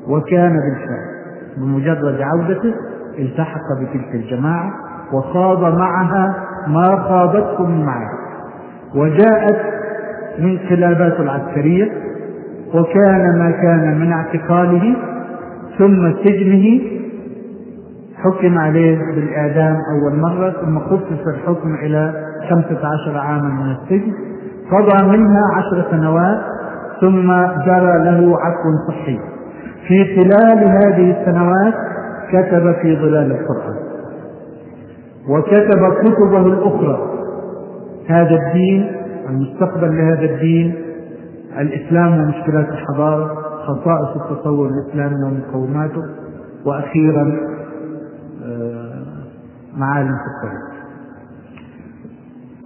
وكان 0.08 0.52
بالفعل 0.52 1.14
بمجرد 1.58 2.22
عودته 2.22 2.74
التحق 3.20 3.62
بتلك 3.82 4.16
الجماعة 4.16 4.72
وخاض 5.14 5.78
معها 5.80 6.36
ما 6.68 6.96
خاضتهم 7.10 7.86
معه. 7.86 8.10
وجاءت 8.96 9.56
من 10.40 10.60
خلافات 10.70 11.20
العسكرية 11.20 11.92
وكان 12.74 13.40
ما 13.40 13.52
كان 13.52 14.00
من 14.00 14.12
اعتقاله 14.12 14.96
ثم 15.78 16.14
سجنه 16.24 16.82
حكم 18.18 18.58
عليه 18.58 18.98
بالإعدام 19.16 19.76
أول 19.76 20.20
مرة 20.20 20.50
ثم 20.50 20.80
خفف 20.80 21.28
الحكم 21.28 21.76
إلى 21.76 22.14
خمسة 22.50 22.80
عشر 22.88 23.18
عاما 23.18 23.50
من 23.50 23.72
السجن. 23.72 24.14
قضى 24.72 25.18
منها 25.18 25.42
عشر 25.56 25.86
سنوات 25.92 26.40
ثم 27.02 27.32
جرى 27.66 28.04
له 28.04 28.38
عفو 28.40 28.88
صحي. 28.88 29.20
في 29.88 30.16
خلال 30.16 30.58
هذه 30.70 31.22
السنوات 31.22 31.74
كتب 32.30 32.76
في 32.82 32.96
ظلال 32.96 33.32
القرآن. 33.32 33.76
وكتب 35.30 35.94
كتبه 35.94 36.48
الأخرى 36.48 36.98
هذا 38.08 38.36
الدين 38.36 39.03
المستقبل 39.30 39.98
لهذا 39.98 40.34
الدين 40.36 40.76
الإسلام 41.60 42.14
ومشكلات 42.20 42.68
الحضارة 42.70 43.36
خصائص 43.64 44.22
التصور 44.22 44.70
الإسلامي 44.70 45.16
ومقوماته 45.24 46.02
وأخيرا 46.66 47.38
آه، 48.46 49.04
معالم 49.78 50.08
في 50.18 50.48
الطريق. 50.48 50.74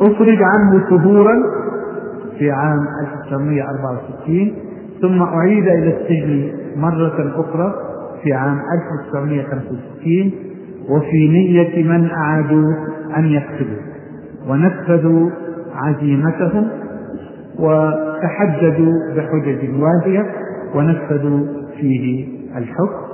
أخرج 0.02 0.38
عنه 0.44 0.90
ثبورا 0.90 1.34
في 2.40 2.52
عام 2.52 2.80
1964 3.02 4.54
ثم 5.02 5.22
أعيد 5.22 5.68
إلى 5.68 5.98
السجن 5.98 6.52
مرة 6.76 7.42
أخرى 7.42 7.74
في 8.24 8.34
عام 8.34 8.60
1965 8.92 10.32
وفي 10.90 11.28
نية 11.28 11.84
من 11.84 12.10
أعادوا 12.10 12.74
أن 13.18 13.26
يقتلوا 13.26 13.82
ونفذوا 14.48 15.30
عزيمتهم 15.76 16.68
وتحددوا 17.60 18.94
بحجج 19.16 19.70
واهية 19.80 20.26
ونفذوا 20.76 21.40
فيه 21.78 22.28
الحكم. 22.58 23.08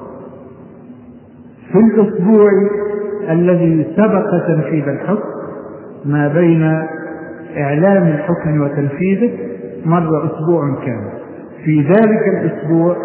في 1.71 1.79
الأسبوع 1.79 2.49
الذي 3.29 3.87
سبق 3.97 4.47
تنفيذ 4.47 4.87
الحكم 4.87 5.29
ما 6.05 6.27
بين 6.27 6.63
إعلام 7.57 8.07
الحكم 8.07 8.61
وتنفيذه 8.61 9.31
مر 9.85 10.25
أسبوع 10.25 10.75
كامل. 10.85 11.11
في 11.65 11.81
ذلك 11.81 12.21
الأسبوع 12.27 12.95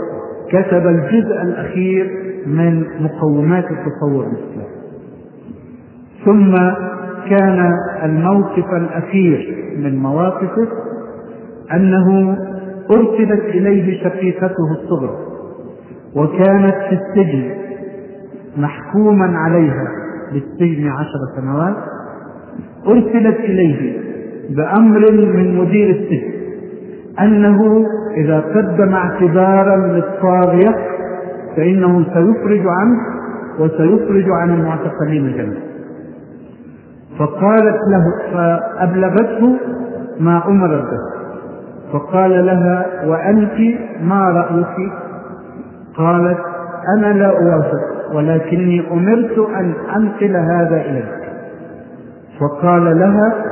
كتب 0.48 0.86
الجزء 0.86 1.42
الأخير 1.42 2.10
من 2.46 2.84
مقومات 3.00 3.64
التصور 3.64 4.26
الإسلامي. 4.26 4.78
ثم 6.24 6.54
كان 7.30 7.72
الموقف 8.04 8.72
الأخير 8.72 9.64
من 9.76 9.96
مواقفه 9.96 10.68
أنه 11.74 12.36
أرسلت 12.90 13.44
إليه 13.44 14.02
شقيقته 14.04 14.72
الصغرى 14.82 15.16
وكانت 16.16 16.74
في 16.88 16.94
السجن 16.94 17.50
محكوما 18.56 19.38
عليها 19.38 19.88
بالسجن 20.32 20.88
عشر 20.88 21.40
سنوات 21.40 21.76
أرسلت 22.86 23.40
إليه 23.40 23.98
بأمر 24.50 25.12
من 25.12 25.58
مدير 25.58 25.90
السجن 25.90 26.38
أنه 27.20 27.86
إذا 28.16 28.40
قدم 28.40 28.94
اعتذارا 28.94 29.76
للطاغية 29.76 30.74
فإنه 31.56 32.04
سيفرج 32.04 32.62
عنه 32.66 32.98
وسيفرج 33.58 34.24
عن 34.30 34.50
المعتقلين 34.50 35.26
الجنة 35.26 35.67
فقالت 37.18 37.78
له 37.88 38.32
فأبلغته 38.32 39.56
ما 40.20 40.48
أمرت 40.48 40.84
به. 40.84 41.18
فقال 41.92 42.46
لها 42.46 42.86
وأنت 43.06 43.78
ما 44.02 44.20
رأيك؟ 44.20 44.92
قالت 45.96 46.38
أنا 46.96 47.06
لا 47.06 47.26
أوافق 47.26 48.14
ولكني 48.14 48.92
أمرت 48.92 49.38
أن 49.38 49.72
أنقل 49.96 50.36
هذا 50.36 50.76
إليك. 50.76 51.18
فقال 52.40 52.98
لها 52.98 53.44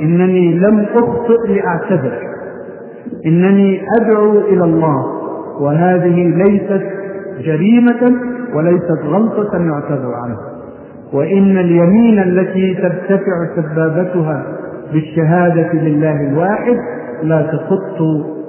إنني 0.00 0.58
لم 0.58 0.86
أخطئ 0.94 1.48
لأعتذر. 1.48 2.18
إنني 3.26 3.80
أدعو 4.00 4.38
إلى 4.38 4.64
الله 4.64 5.06
وهذه 5.60 6.34
ليست 6.36 6.86
جريمة 7.40 8.16
وليست 8.54 8.98
غلطة 9.04 9.58
يعتذر 9.58 10.14
عنها. 10.14 10.49
وإن 11.12 11.58
اليمين 11.58 12.18
التي 12.18 12.74
ترتفع 12.74 13.56
سبابتها 13.56 14.56
بالشهادة 14.92 15.72
لله 15.72 16.28
الواحد 16.30 16.76
لا 17.22 17.42
تخط 17.42 17.98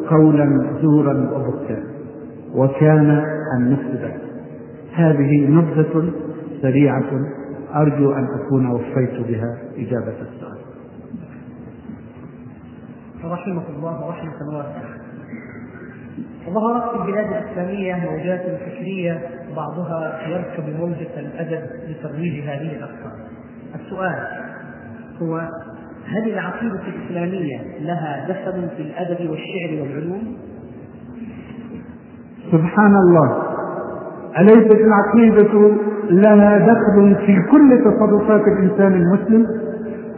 قولا 0.10 0.68
زورا 0.82 1.14
وبهتانا 1.14 1.84
وكان 2.56 3.24
النفس 3.58 3.86
ذلك 4.02 4.22
هذه 4.94 5.48
نبذة 5.48 6.10
سريعة 6.62 7.10
أرجو 7.76 8.12
أن 8.12 8.28
أكون 8.40 8.72
وفيت 8.72 9.28
بها 9.28 9.58
إجابة 9.78 10.16
السؤال. 10.22 10.58
رحمه 13.26 13.62
الله 13.78 14.10
رحمة 14.10 14.58
واسعة 14.58 15.02
ظهرت 16.54 16.92
في 16.92 16.98
البلاد 16.98 17.26
الإسلامية 17.44 17.96
موجات 17.96 18.42
فكرية 18.42 19.22
بعضها 19.56 20.28
يركب 20.28 20.80
موجة 20.80 21.20
الأدب 21.20 21.64
لترويج 21.90 22.44
هذه 22.44 22.72
الأفكار 22.78 23.12
السؤال 23.76 24.28
هو 25.22 25.38
هل 26.08 26.34
العقيدة 26.34 26.80
الإسلامية 26.88 27.60
لها 27.82 28.26
دخل 28.30 28.70
في 28.78 28.82
الأدب 28.82 29.30
والشعر 29.30 29.82
والعلوم؟ 29.82 30.38
سبحان 32.52 32.96
الله 32.96 33.44
أليست 34.40 34.82
العقيدة 34.82 35.72
لها 36.10 36.58
دخل 36.58 37.16
في 37.26 37.36
كل 37.52 37.84
تصرفات 37.84 38.42
الإنسان 38.48 38.94
المسلم؟ 38.94 39.48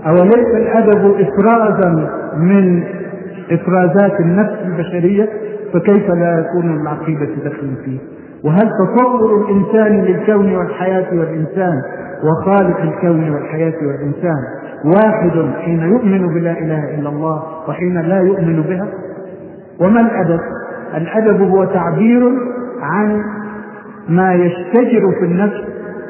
أوليس 0.07 0.47
الأدب 0.55 1.15
إفرازا 1.19 2.09
من 2.37 2.83
إفرازات 3.51 4.19
النفس 4.19 4.59
البشرية؟ 4.65 5.29
فكيف 5.73 6.09
لا 6.09 6.39
يكون 6.39 6.81
العقيدة 6.81 7.29
دخل 7.45 7.75
فيه؟ 7.85 7.99
وهل 8.43 8.69
تصور 8.69 9.41
الإنسان 9.41 10.01
للكون 10.01 10.55
والحياة 10.55 11.19
والإنسان 11.19 11.81
وخالق 12.23 12.81
الكون 12.81 13.29
والحياة 13.29 13.73
والإنسان 13.81 14.43
واحد 14.85 15.53
حين 15.59 15.79
يؤمن 15.79 16.33
بلا 16.33 16.51
إله 16.51 16.95
إلا 16.99 17.09
الله 17.09 17.43
وحين 17.69 18.01
لا 18.01 18.19
يؤمن 18.19 18.61
بها؟ 18.61 18.87
وما 19.79 20.01
الأدب؟ 20.01 20.39
الأدب 20.95 21.41
هو 21.41 21.65
تعبير 21.65 22.31
عن 22.81 23.23
ما 24.09 24.33
يشتجر 24.33 25.11
في 25.19 25.25
النفس 25.25 25.61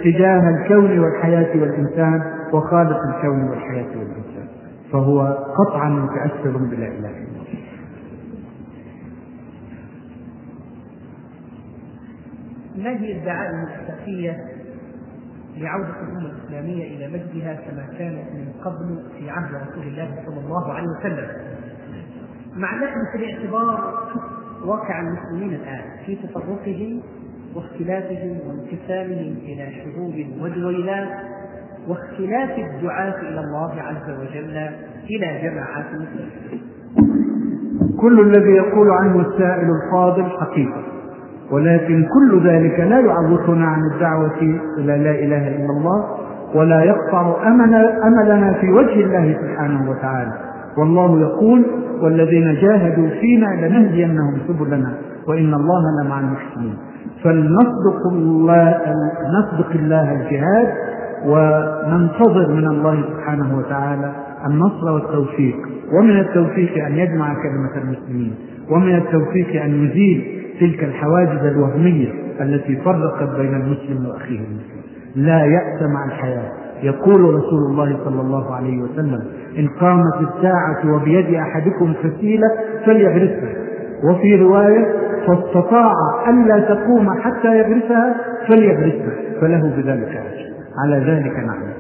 تجاه 0.04 0.50
الكون 0.50 1.00
والحياة 1.00 1.62
والإنسان 1.62 2.22
وخالق 2.54 3.00
الكون 3.16 3.50
والحياة 3.50 3.90
والإنسان 3.90 4.48
فهو 4.94 5.38
قطعا 5.58 5.90
متأثر 5.90 6.58
بلا 6.58 6.88
إله 6.88 6.98
إلا 6.98 7.08
الله. 7.08 7.33
ما 12.76 12.90
هي 12.90 13.18
الدعائم 13.18 13.64
الأساسية 13.64 14.38
لعودة 15.58 16.02
الأمة 16.02 16.32
الإسلامية 16.32 16.96
إلى 16.96 17.08
مجدها 17.08 17.54
كما 17.54 17.86
كانت 17.98 18.32
من 18.34 18.54
قبل 18.64 19.04
في 19.18 19.30
عهد 19.30 19.56
رسول 19.56 19.84
الله 19.84 20.16
صلى 20.26 20.40
الله 20.40 20.74
عليه 20.74 20.88
وسلم. 21.00 21.28
مع 22.56 22.76
نحن 22.76 23.00
في 23.12 23.18
الاعتبار 23.18 23.94
واقع 24.66 25.02
المسلمين 25.02 25.54
الآن 25.54 25.82
في 26.06 26.16
تفرقهم 26.16 27.02
واختلافهم 27.56 28.40
وانقسامهم 28.48 29.36
إلى 29.44 29.72
شعوب 29.72 30.16
ودويلات 30.42 31.10
واختلاف 31.88 32.60
الدعاة 32.60 33.22
إلى 33.22 33.40
الله 33.40 33.82
عز 33.82 34.10
وجل 34.10 34.58
إلى 35.10 35.42
جماعات 35.42 35.86
مسلمة 35.86 36.62
كل 38.02 38.20
الذي 38.20 38.52
يقول 38.52 38.92
عنه 38.92 39.22
السائل 39.22 39.70
الفاضل 39.72 40.30
حقيقة. 40.40 40.93
ولكن 41.52 42.06
كل 42.14 42.48
ذلك 42.48 42.80
لا 42.80 43.00
يعوقنا 43.00 43.66
عن 43.66 43.82
الدعوة 43.94 44.40
إلى 44.78 44.98
لا 44.98 45.12
إله 45.12 45.48
إلا 45.48 45.70
الله 45.78 46.06
ولا 46.56 46.84
يقطع 46.84 47.48
أمل 47.48 47.76
أملنا 48.04 48.54
في 48.54 48.72
وجه 48.72 48.94
الله 48.94 49.38
سبحانه 49.42 49.90
وتعالى. 49.90 50.32
والله 50.78 51.20
يقول 51.22 51.66
والذين 52.02 52.54
جاهدوا 52.62 53.10
فينا 53.10 53.68
لنهدينهم 53.68 54.38
سبلنا 54.48 54.94
وإن 55.28 55.54
الله 55.54 55.82
لمع 56.04 56.20
المحسنين. 56.20 56.78
فلنصدق 57.24 58.08
الله 58.12 58.80
نصدق 59.40 59.72
الله 59.76 60.12
الجهاد 60.12 60.68
وننتظر 61.26 62.54
من 62.54 62.68
الله 62.68 63.04
سبحانه 63.14 63.58
وتعالى 63.58 64.12
النصر 64.48 64.92
والتوفيق. 64.92 65.56
ومن 65.94 66.20
التوفيق 66.20 66.86
أن 66.86 66.96
يجمع 66.96 67.34
كلمة 67.34 67.84
المسلمين 67.84 68.36
ومن 68.72 68.96
التوفيق 68.96 69.64
أن 69.64 69.86
يزيل 69.86 70.43
تلك 70.60 70.84
الحواجز 70.84 71.46
الوهمية 71.46 72.12
التي 72.42 72.76
فرقت 72.76 73.40
بين 73.40 73.54
المسلم 73.56 74.06
وأخيه 74.06 74.40
المسلم. 74.40 74.84
لا 75.16 75.46
يأس 75.46 75.82
مع 75.82 76.06
الحياة. 76.06 76.52
يقول 76.84 77.22
رسول 77.22 77.72
الله 77.72 77.98
صلى 78.06 78.22
الله 78.22 78.56
عليه 78.56 78.82
وسلم 78.82 79.24
إن 79.58 79.68
قامت 79.68 80.16
الساعة 80.22 80.96
وبيد 80.96 81.34
أحدكم 81.34 81.94
فسيلة 81.94 82.48
فليغرسها. 82.86 83.54
وفي 84.10 84.36
رواية 84.36 84.86
فاستطاع 85.28 85.94
ألا 86.30 86.60
تقوم 86.60 87.10
حتى 87.22 87.58
يغرسها 87.58 88.16
فليغرسها. 88.48 89.40
فله 89.42 89.74
بذلك 89.78 90.08
أجر. 90.08 90.54
على 90.84 90.98
ذلك 90.98 91.38
نعم. 91.38 91.74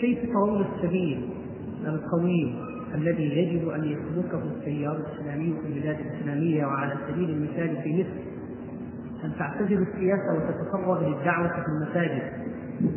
كيف 0.00 0.18
ترون 0.32 0.64
السبيل 0.74 1.20
القويم؟ 1.86 2.73
الذي 2.94 3.38
يجب 3.38 3.68
أن 3.68 3.84
يسلكه 3.84 4.42
التيار 4.42 4.96
الإسلامي 4.96 5.54
في 5.62 5.68
البلاد 5.68 5.96
الإسلامية 6.00 6.66
وعلى 6.66 6.92
سبيل 7.08 7.30
المثال 7.30 7.82
في 7.82 7.92
مصر؟ 7.92 8.34
أن 9.24 9.32
تعتزل 9.38 9.82
السياسة 9.82 10.34
وتتفرغ 10.34 11.08
للدعوة 11.08 11.48
في 11.48 11.68
المساجد. 11.68 12.22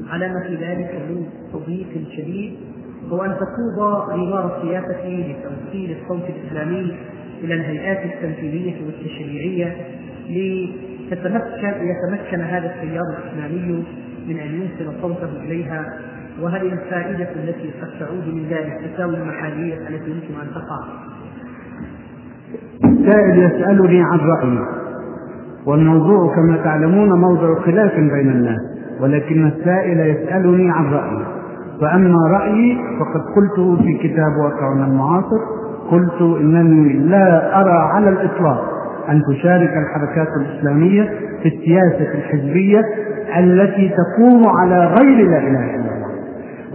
على 0.10 0.27
ما 0.27 0.39
في 0.47 0.55
ذلك 0.55 0.95
من 1.10 1.25
تضييق 1.53 2.10
شديد 2.17 2.53
هو 3.10 3.23
أن 3.23 3.36
تخوض 3.36 4.10
غمار 4.10 4.57
السياسة 4.57 5.07
لتوصيل 5.07 5.97
الصوت 6.01 6.29
الإسلامي 6.29 6.97
إلى 7.43 7.53
الهيئات 7.53 8.13
التنفيذية 8.13 8.86
والتشريعية 8.86 9.75
لتتمكن 10.29 11.73
يتمكن 11.88 12.41
هذا 12.41 12.75
التيار 12.75 13.03
الإسلامي 13.17 13.83
من 14.27 14.39
أن 14.39 14.62
يوصل 14.62 15.01
صوته 15.01 15.43
إليها 15.43 15.99
وهل 16.41 16.73
الفائدة 16.73 17.28
التي 17.36 17.73
قد 17.82 17.88
تعود 18.00 18.28
من 18.28 18.45
ذلك 18.50 18.93
تساوي 18.93 19.17
المحالية 19.17 19.73
التي 19.73 20.12
يمكن 20.12 20.41
أن 20.41 20.47
تقع؟ 20.56 20.80
السائل 22.84 23.39
يسألني 23.39 24.02
عن 24.04 24.19
رأيي. 24.19 24.65
والموضوع 25.65 26.36
كما 26.36 26.58
تعلمون 26.63 27.21
موضع 27.21 27.60
خلاف 27.62 27.93
بين 27.95 28.30
الناس 28.30 28.60
ولكن 29.02 29.47
السائل 29.47 30.00
يسألني 30.00 30.71
عن 30.71 30.93
رأيي. 30.93 31.26
فأما 31.82 32.28
رأيي 32.32 32.78
فقد 33.00 33.21
قلته 33.36 33.84
في 33.84 34.08
كتاب 34.08 34.32
واقعنا 34.43 34.86
المعاصر 34.86 35.39
قلت 35.91 36.21
إنني 36.21 36.93
لا 36.93 37.62
أرى 37.62 37.78
على 37.93 38.10
الإطلاق 38.10 38.78
أن 39.10 39.21
تشارك 39.32 39.69
الحركات 39.69 40.28
الإسلامية 40.41 41.04
في 41.43 41.47
السياسة 41.47 42.12
الحزبية 42.17 42.82
التي 43.39 43.89
تقوم 43.89 44.47
على 44.47 44.86
غير 44.86 45.28
لا 45.30 45.38
إله 45.38 45.76
إلا 45.76 45.76
الله. 45.76 45.96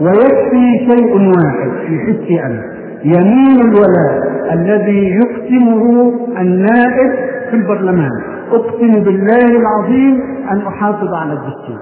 ويكفي 0.01 0.91
شيء 0.91 1.17
واحد 1.17 1.71
في 1.87 1.99
حسي 1.99 2.41
أنا. 2.47 2.63
يمين 3.05 3.61
الولاء 3.61 4.33
الذي 4.53 5.17
يقسمه 5.17 6.13
النائب 6.41 7.13
في 7.51 7.57
البرلمان. 7.57 8.21
أقسم 8.51 8.93
بالله 9.05 9.57
العظيم 9.57 10.21
أن 10.51 10.59
أحافظ 10.59 11.15
على 11.15 11.33
الدستور. 11.33 11.79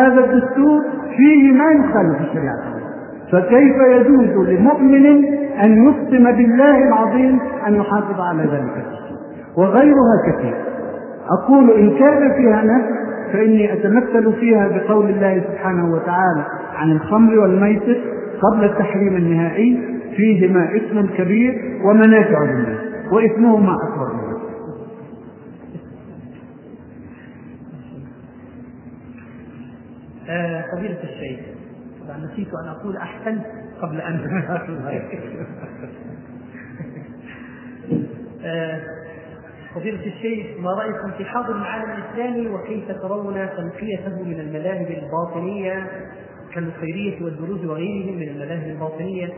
هذا 0.00 0.24
الدستور 0.24 0.80
فيه 1.16 1.52
ما 1.52 1.64
يخالف 1.64 2.20
الشريعة. 2.20 2.78
فكيف 3.32 3.76
يجوز 3.96 4.48
لمؤمن 4.48 5.06
أن 5.64 5.84
يقسم 5.84 6.24
بالله 6.24 6.88
العظيم 6.88 7.38
أن 7.66 7.74
يحافظ 7.74 8.20
على 8.20 8.42
ذلك 8.42 8.74
الدستور؟ 8.76 9.18
وغيرها 9.56 10.16
كثير. 10.26 10.54
أقول 11.30 11.70
إن 11.70 11.90
كان 11.98 12.32
فيها 12.32 12.62
نفس 12.64 12.97
فإني 13.32 13.72
أتمثل 13.72 14.32
فيها 14.32 14.68
بقول 14.68 15.10
الله 15.10 15.40
سبحانه 15.40 15.94
وتعالى 15.94 16.46
عن 16.74 16.92
الخمر 16.92 17.38
والميسر 17.38 18.00
قبل 18.42 18.64
التحريم 18.64 19.16
النهائي 19.16 19.98
فيهما 20.16 20.76
إثم 20.76 21.06
كبير 21.16 21.80
ومنافع 21.84 22.42
للناس 22.42 22.78
وإثمهما 23.12 23.74
أكبر 23.74 24.12
من 24.14 24.28
آه 30.28 30.64
الشيخ 31.04 31.40
طبعا 32.06 32.18
نسيت 32.18 32.48
أن 32.64 32.68
أقول 32.68 32.96
أحسنت 32.96 33.44
قبل 33.82 34.00
أن 34.00 34.20
آه 38.44 38.80
فضيلة 39.74 40.06
الشيخ 40.06 40.46
ما 40.60 40.70
رأيكم 40.70 41.10
في 41.18 41.24
حاضر 41.24 41.56
العالم 41.56 41.90
الإسلامي 41.90 42.48
وكيف 42.48 42.92
ترون 43.02 43.34
تنقيته 43.34 44.22
من 44.24 44.40
المذاهب 44.40 44.86
الباطنية 44.90 45.86
كالخيرية 46.54 47.24
والدروز 47.24 47.64
وغيرهم 47.64 48.16
من 48.16 48.28
المذاهب 48.28 48.70
الباطنية 48.70 49.28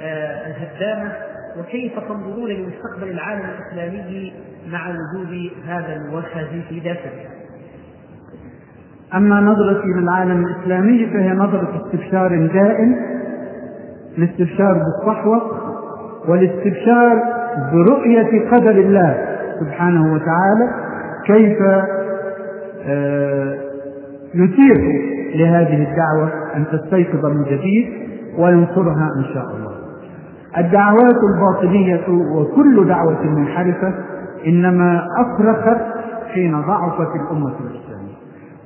آه 0.00 0.46
الهدامة؟ 0.46 1.12
وكيف 1.58 1.98
تنظرون 1.98 2.50
لمستقبل 2.50 3.08
العالم 3.10 3.44
الإسلامي 3.44 4.32
مع 4.68 4.88
وجود 4.88 5.50
هذا 5.66 5.96
الوخز 5.96 6.62
في 6.68 6.80
داخله 6.80 7.28
أما 9.14 9.40
نظرتي 9.40 9.88
للعالم 9.88 10.46
الإسلامي 10.46 11.06
فهي 11.06 11.28
نظرة 11.28 11.86
استبشار 11.86 12.46
دائم 12.46 12.96
الاستبشار 14.18 14.74
بالصحوة 14.84 15.60
والاستبشار 16.28 17.22
برؤية 17.72 18.50
قدر 18.50 18.70
الله. 18.70 19.31
سبحانه 19.64 20.14
وتعالى 20.14 20.70
كيف 21.26 21.58
يتيح 24.34 24.78
لهذه 25.34 25.88
الدعوة 25.90 26.30
أن 26.56 26.64
تستيقظ 26.72 27.26
من 27.26 27.44
جديد 27.44 27.86
وينصرها 28.38 29.08
إن 29.18 29.24
شاء 29.34 29.44
الله. 29.44 29.72
الدعوات 30.58 31.16
الباطنية 31.34 32.00
وكل 32.08 32.88
دعوة 32.88 33.22
منحرفة 33.22 33.94
إنما 34.46 35.06
أفرخت 35.18 35.80
حين 36.34 36.60
ضعفت 36.60 37.08
الأمة 37.16 37.52
الإسلامية. 37.60 38.12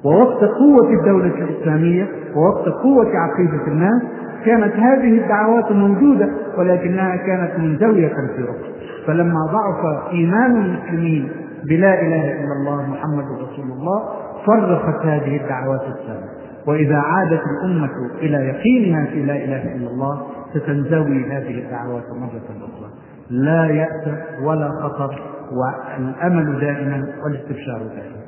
ووقت 0.05 0.45
قوة 0.45 0.93
الدولة 1.01 1.27
الإسلامية 1.27 2.07
ووقت 2.37 2.69
قوة 2.69 3.07
عقيدة 3.17 3.67
الناس 3.67 4.03
كانت 4.47 4.75
هذه 4.75 5.19
الدعوات 5.19 5.73
موجودة 5.73 6.29
ولكنها 6.59 7.17
كانت 7.17 7.59
منزوية 7.59 8.09
في 8.09 8.43
وقت 8.43 8.77
فلما 9.07 9.41
ضعف 9.53 10.11
إيمان 10.13 10.57
المسلمين 10.57 11.29
بلا 11.65 12.03
إله 12.03 12.33
إلا 12.33 12.53
الله 12.61 12.87
محمد 12.87 13.25
رسول 13.25 13.65
الله 13.65 14.09
فرقت 14.47 15.07
هذه 15.07 15.37
الدعوات 15.37 15.81
السابقة. 15.81 16.37
وإذا 16.67 16.97
عادت 16.97 17.41
الأمة 17.47 17.91
إلى 18.19 18.37
يقينها 18.37 19.07
في 19.07 19.23
لا 19.23 19.37
إله 19.45 19.77
إلا 19.77 19.91
الله 19.91 20.27
ستنزوي 20.55 21.25
هذه 21.25 21.65
الدعوات 21.65 22.05
مرة 22.11 22.57
أخرى. 22.59 22.91
لا 23.31 23.67
يأس 23.67 24.09
ولا 24.43 24.69
خطر 24.69 25.23
والأمل 25.53 26.61
دائما 26.61 27.09
والاستبشار 27.25 27.79
دائما. 27.79 28.27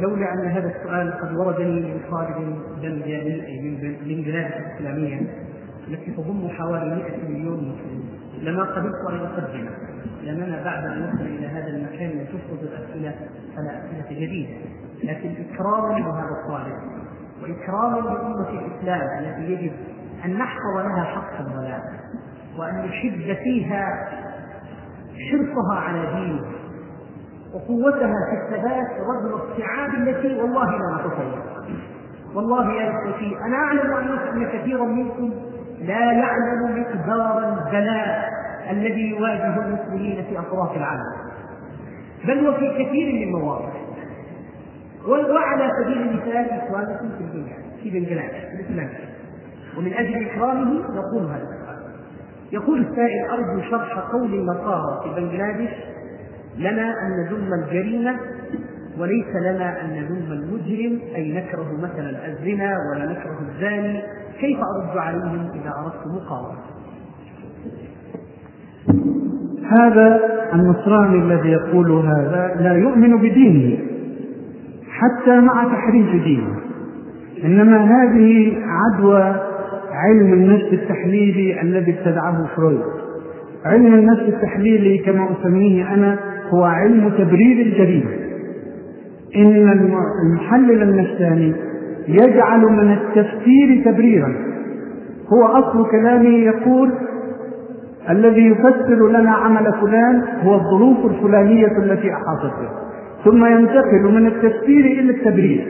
لولا 0.00 0.32
أن 0.34 0.48
هذا 0.48 0.72
السؤال 0.76 1.12
قد 1.20 1.36
وردني 1.36 1.80
من 1.80 2.00
خارج 2.10 2.34
بلداني 2.82 3.46
أي 3.46 3.60
من 4.06 4.22
بلاد 4.22 4.52
الإسلامية 4.52 5.20
التي 5.88 6.10
تضم 6.10 6.48
حوالي 6.48 6.94
100 6.94 7.28
مليون 7.28 7.58
مسلم. 7.58 8.04
لما 8.42 8.64
قبلت 8.64 8.94
أن 9.10 9.18
أقدم 9.18 9.68
لأننا 10.22 10.64
بعد 10.64 10.84
أن 10.84 11.02
نصل 11.02 11.24
إلى 11.24 11.46
هذا 11.46 11.66
المكان 11.66 12.10
وتفرض 12.20 12.62
الأسئلة 12.62 13.14
على 13.58 13.70
أسئلة 13.78 14.26
جديدة. 14.26 14.54
لكن 15.04 15.34
إكراما 15.50 15.98
لهذا 15.98 16.28
الطالب 16.42 16.76
وإكراما 17.42 17.96
لأمة 17.96 18.48
الإسلام 18.50 19.24
التي 19.24 19.52
يجب 19.52 19.72
أن 20.24 20.38
نحفظ 20.38 20.76
لها 20.76 21.04
حق 21.04 21.40
الولاء 21.40 21.80
وأن 22.58 22.86
نشد 22.86 23.36
فيها 23.42 24.08
حرصها 25.30 25.80
على 25.80 26.00
دينه. 26.00 26.59
وقوتها 27.54 28.14
في 28.30 28.54
الثبات 28.56 28.86
رغم 29.00 29.34
الصعاب 29.34 29.94
التي 29.94 30.40
والله 30.40 30.70
لا 30.70 30.96
نتصور 30.96 31.42
والله 32.34 32.72
يا 32.72 32.90
اخوتي 32.90 33.36
أنا 33.46 33.56
أعلم 33.56 33.92
أن 33.92 34.48
كثيرا 34.52 34.84
منكم 34.84 35.30
لا 35.80 36.12
يعلم 36.12 36.80
مقدار 36.80 37.38
البلاء 37.38 38.30
الذي 38.70 39.10
يواجه 39.10 39.66
المسلمين 39.66 40.24
في 40.24 40.38
أطراف 40.38 40.76
العالم. 40.76 41.30
بل 42.24 42.48
وفي 42.48 42.84
كثير 42.84 43.12
من 43.12 43.22
المواقف. 43.22 43.80
وعلى 45.08 45.70
سبيل 45.82 46.02
المثال 46.02 46.50
إخوانكم 46.50 47.08
في 47.18 47.24
الدنيا 47.24 47.56
في 47.82 47.90
بنجلاديش 47.90 48.66
في 48.66 48.88
ومن 49.78 49.92
أجل 49.94 50.26
إكرامه 50.26 50.72
نقول 50.74 51.22
هذا 51.22 51.60
يقول 52.52 52.80
السائل 52.80 53.30
أرجو 53.30 53.70
شرح 53.70 53.98
قول 53.98 54.34
النصارى 54.34 55.00
في 55.04 55.20
بنجلاديش 55.20 55.70
لنا 56.60 56.94
أن 57.02 57.10
نذم 57.10 57.54
الجريمة 57.54 58.16
وليس 58.98 59.26
لنا 59.42 59.84
أن 59.84 59.90
نذم 59.90 60.32
المجرم 60.32 61.00
أي 61.16 61.32
نكره 61.32 61.68
مثلا 61.82 62.28
الزنا 62.28 62.74
ولا 62.92 63.04
نكره 63.04 63.38
الزاني. 63.48 64.00
كيف 64.40 64.58
أرد 64.58 64.98
عليهم 64.98 65.50
إذا 65.54 65.72
أردت 65.78 66.06
مقاومة؟ 66.06 66.58
هذا 69.70 70.20
النصراني 70.54 71.18
الذي 71.18 71.48
يقول 71.48 71.90
هذا 71.92 72.56
لا 72.60 72.72
يؤمن 72.72 73.18
بدينه 73.18 73.78
حتى 74.90 75.40
مع 75.40 75.64
تحريف 75.64 76.24
دينه. 76.24 76.56
إنما 77.44 77.84
هذه 77.84 78.56
عدوى 78.66 79.34
علم 79.92 80.32
النفس 80.32 80.72
التحليلي 80.72 81.62
الذي 81.62 81.98
ابتدعه 81.98 82.46
فرويد. 82.56 82.80
علم 83.64 83.94
النفس 83.94 84.22
التحليلي 84.22 84.98
كما 84.98 85.28
أسميه 85.32 85.94
أنا 85.94 86.18
هو 86.50 86.64
علم 86.64 87.08
تبرير 87.08 87.66
الجريمة. 87.66 88.10
إن 89.36 89.68
المحلل 90.22 90.82
النفساني 90.82 91.52
يجعل 92.08 92.60
من 92.60 92.92
التفسير 92.92 93.82
تبريرا. 93.84 94.34
هو 95.32 95.44
أصل 95.44 95.90
كلامه 95.90 96.28
يقول 96.28 96.90
الذي 98.10 98.46
يفسر 98.46 99.08
لنا 99.08 99.30
عمل 99.30 99.72
فلان 99.80 100.22
هو 100.42 100.54
الظروف 100.54 101.12
الفلانية 101.12 101.78
التي 101.78 102.12
أحاطت 102.12 102.52
به. 102.60 102.68
ثم 103.24 103.46
ينتقل 103.46 104.02
من 104.14 104.26
التفسير 104.26 104.84
إلى 104.84 105.10
التبرير. 105.10 105.66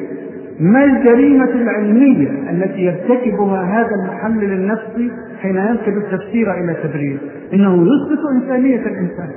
ما 0.61 0.85
الجريمة 0.85 1.51
العلمية 1.51 2.51
التي 2.51 2.81
يرتكبها 2.81 3.63
هذا 3.63 3.95
المحلل 3.95 4.53
النفسي 4.53 5.11
حين 5.43 5.57
ينقل 5.57 5.97
التفسير 5.97 6.55
إلى 6.55 6.73
التبرير 6.73 7.19
إنه 7.55 7.75
يثبت 7.75 8.21
إنسانية 8.35 8.81
الإنسان. 8.87 9.29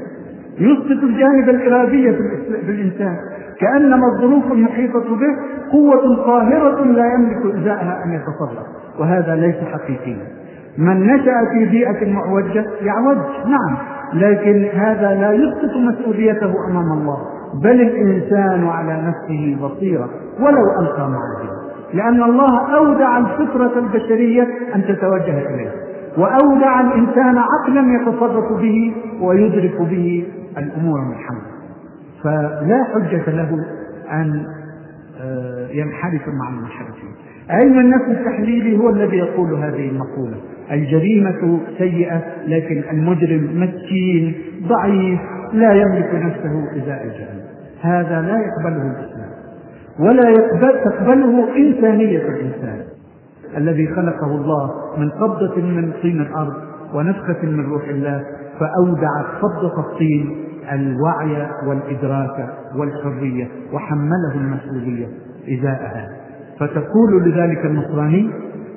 يثبت 0.60 1.04
الجانب 1.04 1.50
الارادي 1.50 2.14
في 2.66 2.72
الانسان 2.72 3.16
كأنما 3.60 4.08
الظروف 4.08 4.52
المحيطة 4.52 5.16
به 5.16 5.36
قوة 5.72 6.16
قاهرة 6.16 6.84
لا 6.84 7.14
يملك 7.14 7.56
إزاءها 7.56 8.04
أن 8.06 8.14
يتصرف. 8.14 8.68
وهذا 9.00 9.36
ليس 9.36 9.56
حقيقيا. 9.56 10.28
من 10.78 11.08
نشأ 11.08 11.34
في 11.54 11.66
بيئة 11.66 12.14
معوجة 12.14 12.66
يعوج. 12.82 13.18
نعم. 13.46 13.78
لكن 14.14 14.66
هذا 14.74 15.16
لا 15.22 15.34
يسقط 15.34 15.78
مسؤوليته 15.78 16.54
أمام 16.70 16.92
الله. 16.92 17.18
بل 17.64 17.82
الإنسان 17.82 18.68
على 18.68 19.02
نفسه 19.02 19.58
بصيرة. 19.62 20.10
ولو 20.40 20.80
ألقى 20.80 21.10
معاذيره 21.10 21.64
لأن 21.94 22.24
الله 22.24 22.76
أودع 22.76 23.18
الفطرة 23.18 23.80
البشرية 23.80 24.48
أن 24.76 24.82
تتوجه 24.84 25.50
اليه 25.50 25.72
وأودع 26.18 26.82
الإنسان 26.82 27.38
عقلا 27.38 28.02
يتصرف 28.02 28.62
به 28.62 28.96
ويدرك 29.22 29.82
به 29.82 30.26
الأمور 30.58 31.02
من 31.02 31.16
حوله 31.16 31.54
فلا 32.24 32.84
حجة 32.84 33.32
له 33.32 33.66
أن 34.12 34.46
ينحرف 35.72 36.28
مع 36.28 36.50
المنحرفين. 36.50 37.14
علم 37.50 37.80
النفس 37.80 38.06
التحليلي؟ 38.08 38.78
هو 38.78 38.90
الذي 38.90 39.18
يقول 39.18 39.54
هذه 39.54 39.90
المقولة. 39.90 40.38
الجريمة 40.72 41.60
سيئة 41.78 42.22
لكن 42.48 42.84
المجرم 42.92 43.50
مسكين 43.54 44.36
ضعيف 44.68 45.20
لا 45.54 45.74
يملك 45.74 46.10
نفسه 46.14 46.84
إزاء 46.84 47.04
الجريمة. 47.04 47.44
هذا 47.82 48.22
لا 48.22 48.38
يقبله 48.38 48.92
الإسلام 48.92 49.30
ولا 50.00 50.30
يقبل 50.30 50.84
تقبله 50.84 51.56
إنسانية 51.58 52.28
الإنسان. 52.28 52.84
الذي 53.58 53.88
خلقه 53.88 54.36
الله 54.36 54.72
من 54.98 55.10
قبضة 55.10 55.62
من 55.62 55.92
طين 56.02 56.22
الأرض 56.22 56.54
ونفخة 56.94 57.44
من 57.44 57.66
روح 57.66 57.88
الله. 57.88 58.24
فأودعت 58.64 59.42
قبضة 59.42 59.80
الطين 59.80 60.46
الوعي 60.72 61.50
والإدراك 61.68 62.50
والحرية 62.76 63.48
وحمله 63.74 64.36
المسؤولية 64.36 65.08
إزاءها. 65.50 66.10
فتقول 66.60 67.30
لذلك 67.30 67.66
النصراني 67.66 68.30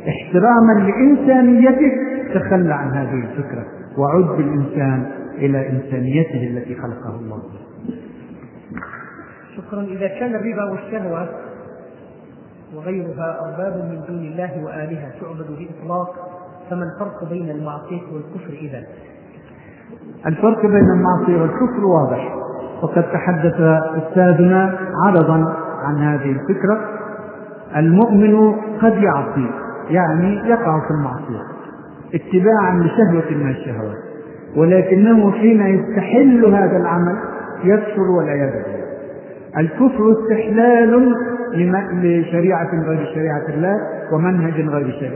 احتراما 0.09 0.73
لإنسانيته 0.73 1.93
تخلى 2.35 2.75
عن 2.75 2.91
هذه 2.91 3.15
الفكرة 3.15 3.65
وعد 3.99 4.25
بالإنسان 4.37 5.11
إلى 5.39 5.69
إنسانيته 5.71 6.47
التي 6.47 6.75
خلقه 6.75 7.21
الله. 7.21 7.43
شكرا. 9.57 9.83
إذا 9.83 10.09
كان 10.09 10.35
الربا 10.35 10.65
والشهوة 10.71 11.29
وغيرها 12.77 13.41
أرباب 13.45 13.77
من 13.77 14.01
دون 14.09 14.27
الله 14.27 14.65
وآلهة 14.65 15.11
تعبد 15.21 15.47
بإطلاق 15.59 16.15
فما 16.71 16.83
الفرق 16.85 17.31
بين 17.31 17.51
المعصية 17.51 18.03
والكفر 18.13 18.53
إذا؟ 18.53 18.83
الفرق 20.27 20.67
بين 20.67 20.91
المعصية 20.91 21.43
والكفر 21.43 21.85
واضح. 21.85 22.35
وقد 22.83 23.03
تحدث 23.03 23.61
أستاذنا 23.97 24.79
عرضا 25.05 25.55
عن 25.85 25.95
هذه 25.95 26.31
الفكرة. 26.31 26.81
المؤمن 27.77 28.53
قد 28.83 28.95
يعصي 29.03 29.51
يعني 29.91 30.49
يقع 30.49 30.81
في 30.81 30.91
المعصية 30.91 31.43
اتباعا 32.15 32.75
لشهوة 32.75 33.39
من 33.39 33.51
الشهوات 33.51 33.97
ولكنه 34.57 35.33
حين 35.33 35.61
يستحل 35.61 36.45
هذا 36.55 36.77
العمل 36.77 37.17
يكفر 37.65 38.03
والعياذ 38.03 38.51
بالله 38.53 38.87
الكفر 39.59 40.13
استحلال 40.13 41.15
لشريعة 41.93 42.71
غير 42.87 43.11
شريعة 43.15 43.49
الله 43.49 43.77
ومنهج 44.13 44.53
غير 44.53 45.13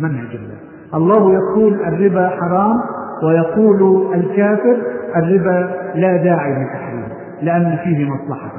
منهج 0.00 0.34
الله. 0.34 0.56
الله 0.94 1.32
يقول 1.34 1.74
الربا 1.74 2.28
حرام 2.28 2.80
ويقول 3.22 4.06
الكافر 4.14 4.76
الربا 5.16 5.70
لا 5.94 6.16
داعي 6.16 6.52
لتحريمه 6.52 7.08
لأن 7.42 7.78
فيه 7.84 8.10
مصلحة. 8.10 8.50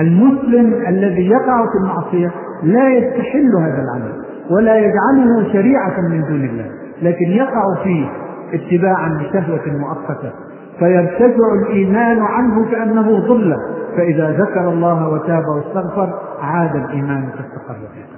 المسلم 0.00 0.74
الذي 0.88 1.26
يقع 1.30 1.66
في 1.66 1.78
المعصية 1.82 2.30
لا 2.62 2.88
يستحل 2.88 3.56
هذا 3.60 3.82
العمل 3.82 4.12
ولا 4.50 4.76
يجعله 4.76 5.52
شريعة 5.52 6.00
من 6.00 6.20
دون 6.20 6.44
الله 6.44 6.66
لكن 7.02 7.26
يقع 7.26 7.62
فيه 7.84 8.06
اتباعا 8.52 9.08
لشهوة 9.08 9.78
مؤقتة. 9.78 10.32
فيرتفع 10.78 11.54
الإيمان 11.62 12.22
عنه 12.22 12.70
كأنه 12.70 13.20
ظلة. 13.20 13.56
فإذا 13.96 14.30
ذكر 14.30 14.68
الله 14.68 15.08
وتاب 15.08 15.42
واستغفر 15.56 16.18
عاد 16.40 16.76
الإيمان 16.76 17.22
فاستقر 17.22 17.74
فيه. 17.94 18.13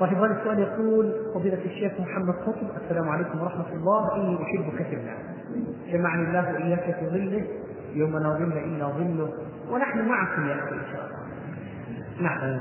صاحب 0.00 0.16
هذا 0.16 0.40
السؤال 0.40 0.58
يقول 0.58 1.14
فضيلة 1.34 1.64
الشيخ 1.64 1.92
محمد 2.00 2.34
قطب 2.34 2.70
السلام 2.84 3.08
عليكم 3.08 3.40
ورحمة 3.40 3.72
الله. 3.72 4.16
إني 4.16 4.38
أحبك 4.42 4.86
في 4.86 4.94
الله 4.94 5.14
جمعني 5.92 6.22
الله 6.22 6.52
وإياك 6.52 6.96
في 7.00 7.06
ظله 7.06 7.46
يوم 7.94 8.18
لا 8.18 8.28
ظل 8.28 8.52
إلا 8.52 8.86
ظله. 8.86 9.32
ونحن 9.70 10.08
معكم 10.08 10.48
يا 10.48 10.54
أخي 10.54 10.74
إن 10.74 10.82
شاء 10.92 11.06
الله. 11.06 11.20
نعم. 12.20 12.60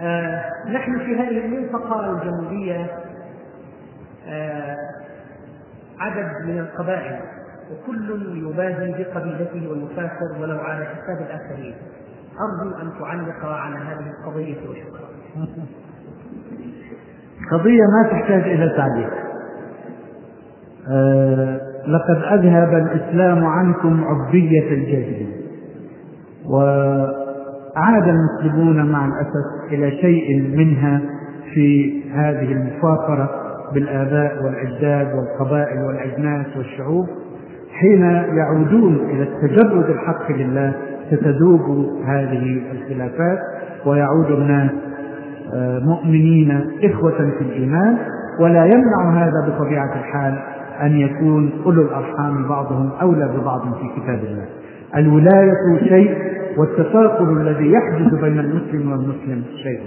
آه 0.00 0.52
نحن 0.68 0.98
في 0.98 1.16
هذه 1.16 1.44
المنطقة 1.44 2.10
الجنوبية 2.10 2.90
آه 4.26 4.76
عدد 5.98 6.32
من 6.44 6.58
القبائل 6.58 7.20
وكل 7.72 8.38
يباهي 8.46 9.04
بقبيلته 9.04 9.70
ويفاخر 9.70 10.40
ولو 10.40 10.58
على 10.58 10.84
حساب 10.84 11.26
الآخرين. 11.26 11.74
أرجو 12.40 12.76
أن 12.76 12.92
تعلق 13.00 13.46
على 13.46 13.76
هذه 13.76 14.10
القضية 14.10 14.68
وشكرا. 14.68 15.08
قضية 17.52 17.82
ما 17.82 18.08
تحتاج 18.10 18.42
إلى 18.42 18.74
تعليق. 18.76 19.10
آه 20.90 21.60
لقد 21.88 22.22
أذهب 22.32 22.74
الإسلام 22.74 23.44
عنكم 23.44 24.04
عبية 24.04 24.72
الجهل 24.72 25.26
وعاد 26.46 28.08
المسلمون 28.08 28.92
مع 28.92 29.06
الأسف 29.06 29.72
إلى 29.72 29.90
شيء 29.90 30.56
منها 30.56 31.00
في 31.54 32.00
هذه 32.12 32.52
المفاخرة 32.52 33.30
بالآباء 33.74 34.44
والأجداد 34.44 35.14
والقبائل 35.14 35.78
والأجناس 35.78 36.46
والشعوب 36.56 37.06
حين 37.72 38.02
يعودون 38.36 38.94
إلى 39.10 39.22
التجرد 39.22 39.90
الحق 39.90 40.32
لله 40.32 40.72
ستذوب 41.10 41.60
هذه 42.04 42.62
الخلافات 42.72 43.38
ويعود 43.86 44.30
الناس 44.30 44.70
مؤمنين 45.84 46.70
إخوة 46.82 47.18
في 47.38 47.44
الإيمان 47.44 47.98
ولا 48.40 48.64
يمنع 48.64 49.12
هذا 49.14 49.48
بطبيعة 49.48 49.98
الحال 50.00 50.38
أن 50.82 51.00
يكون 51.00 51.50
أولو 51.66 51.82
الأرحام 51.82 52.48
بعضهم 52.48 52.90
أولى 53.02 53.28
ببعض 53.28 53.60
في 53.60 54.00
كتاب 54.00 54.24
الله. 54.24 54.46
الولاية 54.96 55.88
شيء 55.88 56.18
والتفاقم 56.58 57.40
الذي 57.40 57.72
يحدث 57.72 58.14
بين 58.14 58.38
المسلم 58.38 58.92
والمسلم 58.92 59.44
شيء. 59.62 59.80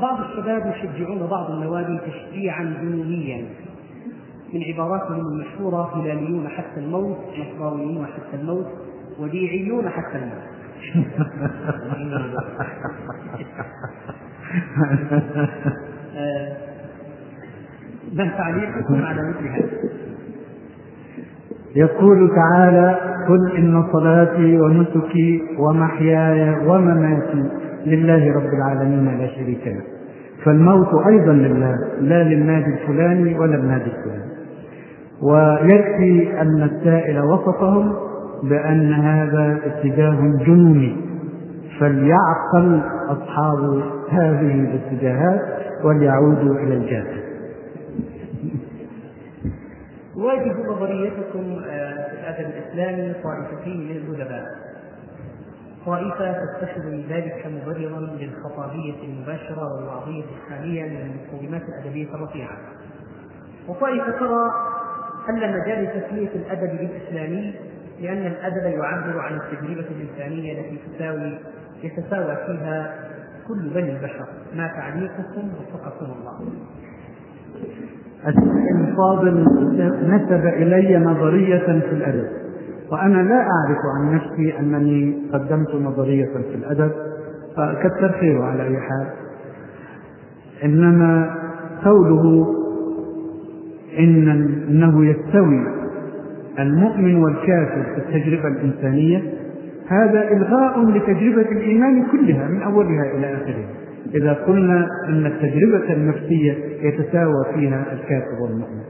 بعض 0.00 0.18
الشباب 0.20 0.74
يشجعون 0.74 1.18
بعض 1.30 1.50
النوادي 1.50 1.98
تشجيعا 1.98 2.74
جنونيا 2.82 3.44
من 4.54 4.60
عباراتهم 4.62 5.20
المشهورة 5.20 5.90
هلاليون 5.94 6.48
حتى 6.48 6.80
الموت 6.80 7.18
نصراويون 7.38 8.06
حتى 8.06 8.40
الموت 8.40 8.66
وديعيون 9.20 9.88
حتى 9.88 10.18
الموت. 10.18 10.57
ما 18.12 18.28
تعليقكم 18.38 19.04
على 19.04 19.28
مثل 19.28 19.48
هذا؟ 19.48 19.68
يقول 21.76 22.30
تعالى 22.36 22.98
قل 23.28 23.56
إن 23.56 23.84
صلاتي 23.92 24.60
ونسكي 24.60 25.42
ومحياي 25.58 26.66
ومماتي 26.66 27.50
لله 27.86 28.32
رب 28.32 28.54
العالمين 28.54 29.18
لا 29.18 29.26
شريك 29.26 29.66
له 29.66 29.82
فالموت 30.44 31.06
أيضا 31.06 31.32
لله 31.32 31.74
لا 32.00 32.22
للنادي 32.22 32.74
الفلاني 32.74 33.38
ولا 33.38 33.54
النادي 33.54 33.84
الفلاني 33.84 34.28
ويكفي 35.22 36.40
أن 36.40 36.62
السائل 36.62 37.20
وصفهم 37.20 37.94
بأن 38.42 38.92
هذا 38.92 39.60
اتجاه 39.66 40.20
جنوني 40.46 40.96
فليعقل 41.80 42.80
أصحاب 43.08 43.82
هذه 44.10 44.54
الاتجاهات 44.54 45.40
وليعودوا 45.84 46.54
إلى 46.54 46.74
الجاهل. 46.74 47.22
واجب 50.16 50.56
نظريتكم 50.66 51.60
في 51.60 52.20
الادب 52.20 52.50
الاسلامي 52.50 53.14
طائفتين 53.22 53.80
من 53.88 53.96
الأدباء. 53.96 54.44
طائفة 55.86 56.32
تتخذ 56.32 56.86
من 56.86 57.04
ذلك 57.10 57.46
مبررا 57.46 58.00
للخطابية 58.00 58.94
المباشرة 59.04 59.74
والوعظية 59.74 60.24
الحالية 60.36 60.82
من 60.82 61.10
المقومات 61.10 61.62
الأدبية 61.68 62.14
الرفيعة. 62.14 62.56
وطائفة 63.68 64.10
ترى 64.10 64.50
أن 65.28 65.36
مجال 65.36 66.02
تسميه 66.02 66.28
الأدب 66.34 66.78
بالاسلامي 66.78 67.54
لأن 68.00 68.26
الأدب 68.26 68.78
يعبر 68.78 69.18
عن 69.18 69.34
التجربة 69.34 69.86
الإنسانية 69.90 70.60
التي 70.60 70.78
تساوي 70.96 71.38
يتساوى 71.82 72.36
فيها 72.46 72.94
كل 73.48 73.70
بني 73.74 73.96
البشر 73.96 74.26
ما 74.56 74.68
تعليقكم 74.68 75.48
وفقكم 75.58 76.06
الله. 76.06 76.52
الفاضل 78.74 79.44
نسب 80.02 80.46
إلي 80.46 80.98
نظرية 80.98 81.80
في 81.80 81.92
الأدب 81.92 82.28
وأنا 82.90 83.22
لا 83.22 83.40
أعرف 83.40 83.78
عن 83.96 84.14
نفسي 84.14 84.58
أنني 84.58 85.16
قدمت 85.32 85.74
نظرية 85.74 86.26
في 86.26 86.54
الأدب 86.54 86.92
فكثر 87.56 88.12
خيره 88.20 88.44
على 88.44 88.62
أي 88.62 88.76
حال. 88.76 89.06
إنما 90.64 91.34
قوله 91.84 92.54
إن 93.98 94.28
إنه 94.68 95.06
يستوي 95.06 95.77
المؤمن 96.58 97.14
والكافر 97.14 97.82
في 97.94 97.98
التجربة 97.98 98.48
الإنسانية 98.48 99.22
هذا 99.88 100.32
إلغاء 100.32 100.84
لتجربة 100.84 101.52
الإيمان 101.52 102.02
كلها 102.12 102.48
من 102.48 102.62
أولها 102.62 103.04
إلى 103.16 103.26
آخرها. 103.26 103.68
إذا 104.14 104.32
قلنا 104.32 104.88
أن 105.08 105.26
التجربة 105.26 105.92
النفسية 105.92 106.54
يتساوى 106.82 107.44
فيها 107.54 107.84
الكافر 107.92 108.42
والمؤمن. 108.42 108.82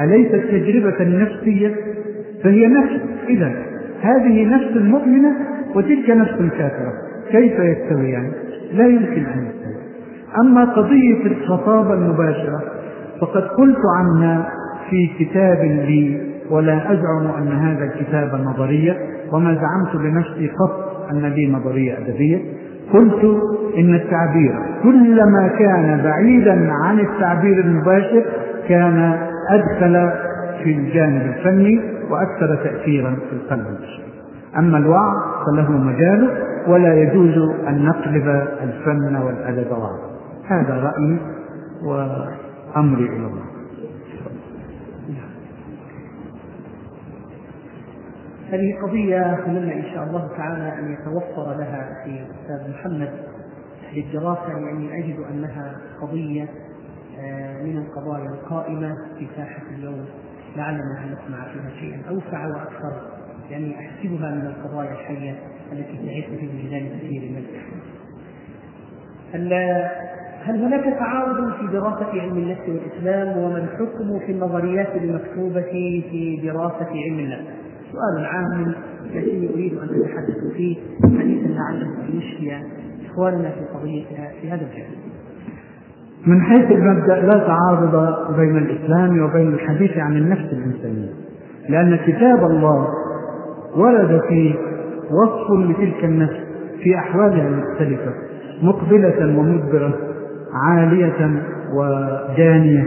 أليست 0.00 0.34
التجربة 0.34 1.00
النفسية؟ 1.00 1.74
فهي 2.44 2.66
نفس. 2.66 3.00
إذا 3.28 3.52
هذه 4.00 4.44
نفس 4.44 4.76
المؤمنة 4.76 5.32
وتلك 5.74 6.10
نفس 6.10 6.40
الكافرة 6.40 6.92
كيف 7.30 7.52
يستويان؟ 7.52 8.08
يعني؟ 8.12 8.32
لا 8.72 8.86
يمكن 8.86 9.26
أن 9.26 9.46
يستوي. 9.46 9.76
أما 10.40 10.64
قضية 10.64 11.26
الخطابة 11.26 11.94
المباشرة 11.94 12.62
فقد 13.20 13.42
قلت 13.42 13.82
عنها 13.98 14.52
في 14.90 15.10
كتاب 15.18 15.58
لي 15.64 16.35
ولا 16.50 16.92
أزعم 16.92 17.26
أن 17.38 17.48
هذا 17.48 17.84
الكتاب 17.84 18.40
نظرية 18.40 18.96
وما 19.32 19.54
زعمت 19.54 19.94
لنفسي 19.94 20.48
قط 20.48 20.86
أن 21.10 21.20
لي 21.20 21.52
نظرية 21.52 21.98
أدبية. 21.98 22.38
قلت 22.92 23.24
إن 23.78 23.94
التعبير 23.94 24.54
كلما 24.82 25.48
كان 25.58 26.00
بعيدا 26.04 26.72
عن 26.72 27.00
التعبير 27.00 27.60
المباشر 27.60 28.24
كان 28.68 29.18
أدخل 29.50 30.10
في 30.64 30.72
الجانب 30.72 31.22
الفني 31.22 31.80
وأكثر 32.10 32.56
تأثيرا 32.56 33.10
في 33.10 33.36
القلب 33.36 33.66
البشري. 33.66 34.06
أما 34.58 34.78
الوعظ 34.78 35.14
فله 35.46 35.70
مجاله 35.70 36.30
ولا 36.68 36.94
يجوز 36.94 37.54
أن 37.68 37.84
نقلب 37.84 38.28
الفن 38.62 39.16
والأدب 39.16 39.72
هذا 40.46 40.74
رأيي 40.74 41.18
وأمري 41.84 43.04
إلى 43.04 43.26
الله. 43.26 43.55
هذه 48.50 48.78
قضية 48.82 49.34
أتمنى 49.34 49.74
إن 49.74 49.94
شاء 49.94 50.04
الله 50.04 50.28
تعالى 50.36 50.78
أن 50.78 50.92
يتوفر 50.92 51.54
لها 51.58 52.04
في 52.04 52.20
أستاذ 52.20 52.70
محمد 52.70 53.10
للدراسة 53.94 54.48
لأني 54.48 54.98
أجد 54.98 55.16
أنها 55.30 55.76
قضية 56.00 56.48
آه، 57.18 57.62
من 57.62 57.78
القضايا 57.78 58.28
القائمة 58.28 58.94
في 59.18 59.26
ساحة 59.36 59.62
اليوم 59.78 60.06
لعلنا 60.56 61.04
أن 61.04 61.12
نسمع 61.12 61.44
فيها 61.44 61.80
شيئا 61.80 62.02
أوسع 62.08 62.46
وأكثر 62.46 62.92
يعني 63.50 63.74
أحسبها 63.74 64.30
من 64.30 64.46
القضايا 64.46 64.92
الحية 64.92 65.34
التي 65.72 66.06
تعيش 66.06 66.24
في 66.24 66.48
وجدان 66.48 66.98
كثير 66.98 67.22
من 67.22 67.44
هل 70.42 70.62
هناك 70.64 70.84
تعارض 70.98 71.52
في 71.52 71.66
دراسة 71.66 72.20
علم 72.20 72.38
النفس 72.38 72.68
والإسلام 72.68 73.38
وما 73.38 73.58
الحكم 73.58 74.18
في 74.18 74.32
النظريات 74.32 74.96
المكتوبة 74.96 75.62
في 76.10 76.40
دراسة 76.42 76.90
علم 76.90 77.18
النفس؟ 77.18 77.65
سؤال 77.92 78.24
عام 78.24 78.72
الذي 79.14 79.50
أريد 79.54 79.72
أن 79.78 79.88
أتحدث 80.00 80.52
فيه 80.56 80.76
حديثا 81.02 81.48
لعله 81.48 81.86
أن 81.86 82.18
يشفي 82.18 82.52
إخواننا 83.10 83.50
في 83.50 83.60
قضيتها 83.74 84.30
في 84.40 84.48
هذا 84.50 84.62
الجانب. 84.62 84.96
من 86.26 86.42
حيث 86.42 86.70
المبدأ 86.70 87.20
لا 87.20 87.38
تعارض 87.38 88.14
بين 88.36 88.56
الإسلام 88.56 89.22
وبين 89.22 89.48
الحديث 89.48 89.98
عن 89.98 90.16
النفس 90.16 90.52
الإنسانية 90.52 91.08
لأن 91.68 91.96
كتاب 91.96 92.44
الله 92.44 92.88
ورد 93.76 94.20
فيه 94.28 94.54
وصف 95.10 95.50
لتلك 95.70 96.04
النفس 96.04 96.36
في 96.82 96.94
أحوالها 96.98 97.48
المختلفة 97.48 98.12
مقبلة 98.62 99.38
ومدبرة 99.38 99.94
عالية 100.52 101.42
ودانية 101.74 102.84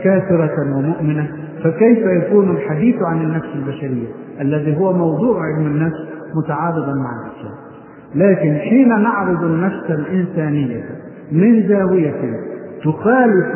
وكافرة 0.00 0.76
ومؤمنة 0.76 1.28
فكيف 1.64 1.98
يكون 1.98 2.50
الحديث 2.50 2.96
عن 3.02 3.20
النفس 3.20 3.48
البشرية 3.54 4.08
الذي 4.40 4.76
هو 4.76 4.92
موضوع 4.92 5.42
علم 5.42 5.66
النفس 5.66 6.08
متعارضا 6.34 6.94
مع 6.94 7.10
الإسلام 7.22 7.54
لكن 8.14 8.54
حين 8.54 8.88
نعرض 8.88 9.44
النفس 9.44 9.90
الإنسانية 9.90 10.84
من 11.32 11.68
زاوية 11.68 12.40
تخالف 12.84 13.46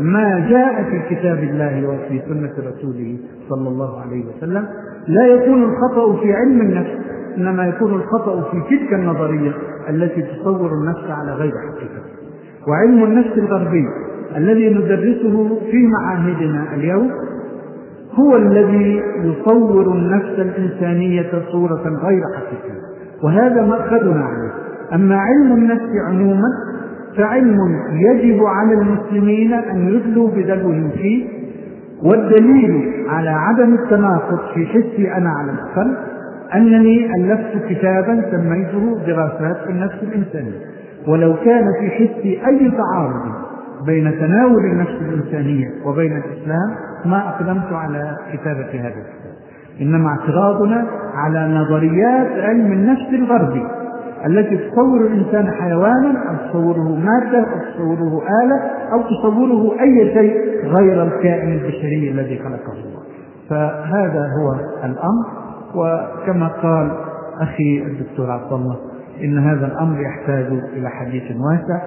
ما 0.00 0.48
جاء 0.50 0.84
في 0.90 1.14
كتاب 1.14 1.38
الله 1.38 1.88
وفي 1.88 2.20
سنة 2.28 2.52
رسوله 2.58 3.18
صلى 3.48 3.68
الله 3.68 4.00
عليه 4.00 4.24
وسلم 4.26 4.66
لا 5.08 5.26
يكون 5.26 5.62
الخطأ 5.62 6.20
في 6.20 6.32
علم 6.32 6.60
النفس 6.60 6.90
إنما 7.36 7.66
يكون 7.66 7.94
الخطأ 7.94 8.42
في 8.50 8.76
تلك 8.76 8.92
النظرية 8.92 9.52
التي 9.88 10.22
تصور 10.22 10.70
النفس 10.72 11.10
على 11.10 11.32
غير 11.32 11.52
حقيقة. 11.52 12.02
وعلم 12.68 13.04
النفس 13.04 13.38
الغربي 13.38 13.88
الذي 14.36 14.70
ندرسه 14.70 15.60
في 15.70 15.86
معاهدنا 15.86 16.74
اليوم 16.74 17.10
هو 18.16 18.36
الذي 18.36 19.02
يصور 19.24 19.92
النفس 19.92 20.38
الإنسانية 20.38 21.30
صورة 21.52 21.82
غير 22.04 22.22
حقيقية 22.36 22.80
وهذا 23.22 23.62
مأخذنا 23.62 24.24
عليه. 24.24 24.52
أما 24.94 25.16
علم 25.16 25.52
النفس 25.52 25.90
عموما 26.08 26.48
فعلم 27.16 27.58
يجب 27.92 28.44
على 28.44 28.74
المسلمين 28.74 29.52
أن 29.52 29.88
يدلوا 29.88 30.28
بدلوهم 30.28 30.90
فيه 30.90 31.24
والدليل 32.02 33.04
على 33.08 33.30
عدم 33.30 33.74
التناقض 33.74 34.38
في 34.54 34.66
حسي 34.66 35.12
أنا 35.12 35.30
على 35.30 35.52
الأقل 35.52 35.96
أنني 36.54 37.14
ألفت 37.16 37.68
كتابا 37.68 38.22
سميته 38.30 38.98
دراسات 39.06 39.56
النفس 39.70 39.96
الإنسانية. 40.02 40.58
ولو 41.08 41.34
كان 41.44 41.64
في 41.80 41.90
حسي 41.90 42.46
أي 42.46 42.70
تعارض 42.70 43.32
بين 43.86 44.18
تناول 44.18 44.64
النفس 44.64 44.94
الإنسانية 45.00 45.68
وبين 45.84 46.12
الإسلام 46.12 46.70
ما 47.10 47.28
أقدمت 47.28 47.72
على 47.72 48.16
كتابة 48.32 48.80
هذا 48.80 48.88
الكتاب. 48.88 49.36
إنما 49.80 50.08
اعتراضنا 50.08 50.86
على 51.14 51.58
نظريات 51.58 52.44
علم 52.44 52.72
النفس 52.72 53.08
الغربي 53.12 53.66
التي 54.26 54.56
تصور 54.56 55.00
الإنسان 55.00 55.50
حيوانا 55.50 56.28
أو 56.28 56.48
تصوره 56.48 56.96
مادة 56.96 57.38
أو 57.38 57.58
تصوره 57.72 58.22
آلة 58.42 58.60
أو 58.92 59.02
تصوره 59.02 59.80
أي 59.80 60.14
شيء 60.14 60.36
غير 60.64 61.02
الكائن 61.02 61.52
البشري 61.52 62.10
الذي 62.10 62.38
خلقه 62.38 62.72
الله. 62.72 63.02
فهذا 63.48 64.20
هو 64.20 64.54
الأمر. 64.84 65.46
وكما 65.74 66.48
قال 66.48 66.90
أخي 67.40 67.82
الدكتور 67.86 68.30
عبد 68.30 68.52
الله 68.52 68.76
إن 69.24 69.38
هذا 69.38 69.66
الأمر 69.66 70.00
يحتاج 70.00 70.46
إلى 70.76 70.90
حديث 70.90 71.22
واسع 71.22 71.82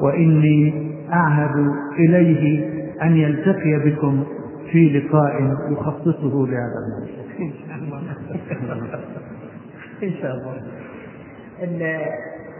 وإني 0.00 0.92
أعهد 1.12 1.70
إليه 1.98 2.70
أن 3.02 3.16
يلتقي 3.16 3.78
بكم 3.84 4.24
في 4.72 4.88
لقاء 4.88 5.42
يخصصه 5.72 6.46
لهذا 6.46 6.78
الموضوع. 6.86 7.26
إن 7.40 7.52
شاء 7.66 7.76
الله. 7.76 9.00
إن 10.02 10.12
شاء 10.22 10.34
الله. 10.34 10.62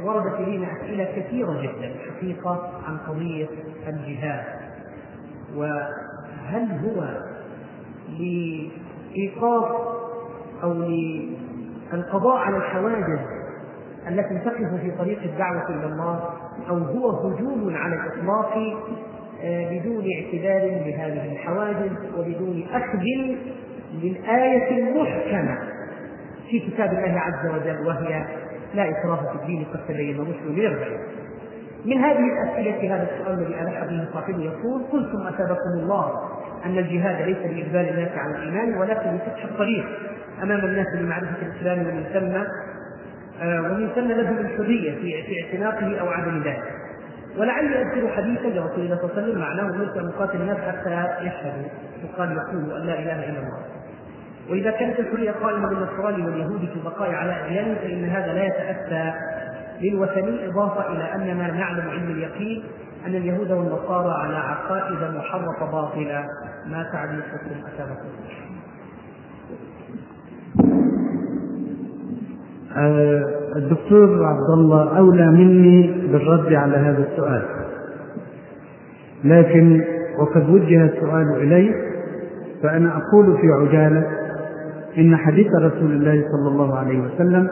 وردت 0.04 0.40
إلينا 0.40 0.66
أسئلة 0.72 1.04
كثيرة 1.04 1.62
جدا 1.62 1.94
حقيقة 2.10 2.70
عن 2.86 2.96
قضية 2.98 3.48
الجهاد. 3.88 4.44
وهل 5.56 6.70
هو 6.84 7.22
لإيقاف 8.18 9.96
أو 10.62 10.72
للقضاء 11.92 12.36
على 12.36 12.56
الحواجز 12.56 13.18
التي 14.08 14.38
تقف 14.38 14.80
في 14.80 14.90
طريق 14.98 15.22
الدعوة 15.22 15.68
إلى 15.70 15.86
الله 15.86 16.30
أو 16.68 16.76
هو 16.78 17.10
هجوم 17.10 17.76
على 17.76 17.94
الإطلاق 17.94 18.52
آه، 18.56 18.76
بدون 19.44 20.04
اعتبار 20.12 20.68
بهذه 20.84 21.32
الحواجز 21.32 21.92
وبدون 22.18 22.66
أخذ 22.72 23.02
للآية 24.02 24.78
المحكمة 24.78 25.58
في 26.50 26.60
كتاب 26.60 26.90
الله 26.90 27.20
عز 27.20 27.46
وجل 27.46 27.86
وهي 27.86 28.26
لا 28.74 28.90
إكراه 28.90 29.32
في 29.32 29.42
الدين 29.42 29.64
قد 29.72 29.86
تبين 29.88 30.20
من 30.20 30.34
الغي 30.58 30.98
من 31.84 31.98
هذه 31.98 32.18
الأسئلة 32.18 32.94
هذا 32.94 33.08
السؤال 33.12 33.38
الذي 33.38 33.54
ألح 33.54 33.84
به 33.84 34.08
صاحبه 34.12 34.42
يقول 34.44 34.82
قلتم 34.92 35.26
أثابكم 35.26 35.70
الله 35.82 36.12
أن 36.64 36.78
الجهاد 36.78 37.28
ليس 37.28 37.38
لإجبار 37.38 37.94
الناس 37.94 38.18
على 38.18 38.36
الإيمان 38.36 38.78
ولكن 38.78 39.10
لفتح 39.16 39.44
الطريق 39.44 39.84
أمام 40.42 40.64
الناس 40.64 40.86
لمعرفة 40.94 41.36
الإسلام 41.42 41.78
ومن 41.78 42.04
ثم 42.12 42.42
آه، 43.42 43.60
ومن 43.62 43.88
ثم 43.94 44.08
لهم 44.08 44.38
الحرية 44.38 44.94
في 44.94 45.42
اعتناقه 45.42 46.00
أو 46.00 46.08
عدم 46.08 46.42
ذلك. 46.42 46.85
ولعلي 47.38 47.82
أذكر 47.82 48.08
حديثا 48.08 48.46
لرسول 48.46 48.80
الله 48.80 48.96
صلى 48.96 49.04
الله 49.04 49.16
عليه 49.16 49.22
وسلم 49.22 49.40
معناه 49.40 49.62
أمرت 49.62 49.96
أن 49.96 50.08
أقاتل 50.08 50.40
الناس 50.40 50.58
حتى 50.58 51.06
يشهدوا 51.26 51.68
وقال 52.04 52.32
يقولوا 52.32 52.78
أن 52.78 52.86
لا 52.86 52.98
إله 52.98 53.30
إلا 53.30 53.38
الله. 53.38 53.58
وإذا 54.50 54.70
كانت 54.70 55.00
الحرية 55.00 55.30
قائمة 55.30 55.70
للنصراني 55.70 56.26
واليهود 56.26 56.60
في 56.60 56.74
البقاء 56.76 57.14
على 57.14 57.46
أديانهم 57.46 57.74
فإن 57.74 58.04
هذا 58.04 58.32
لا 58.32 58.44
يتأتى 58.44 59.12
للوثني 59.80 60.48
إضافة 60.48 60.92
إلى 60.92 61.14
أننا 61.14 61.50
نعلم 61.52 61.90
علم 61.90 62.10
اليقين 62.10 62.64
أن 63.06 63.14
اليهود 63.14 63.50
والنصارى 63.50 64.22
على 64.22 64.36
عقائد 64.36 65.14
محرفة 65.16 65.70
باطلة. 65.72 66.24
ما 66.66 66.82
تعليقكم 66.92 67.66
أثابكم 67.66 68.08
الدكتور 73.56 74.24
عبد 74.24 74.50
الله 74.58 74.98
أولى 74.98 75.30
مني 75.30 76.08
بالرد 76.12 76.52
على 76.52 76.76
هذا 76.76 77.04
السؤال. 77.12 77.42
لكن 79.24 79.84
وقد 80.18 80.50
وجه 80.50 80.84
السؤال 80.84 81.36
إلي 81.42 81.74
فأنا 82.62 82.88
أقول 82.96 83.36
في 83.38 83.46
عجالة 83.60 84.06
إن 84.98 85.16
حديث 85.16 85.46
رسول 85.62 85.90
الله 85.92 86.24
صلى 86.32 86.48
الله 86.48 86.78
عليه 86.78 87.00
وسلم 87.00 87.48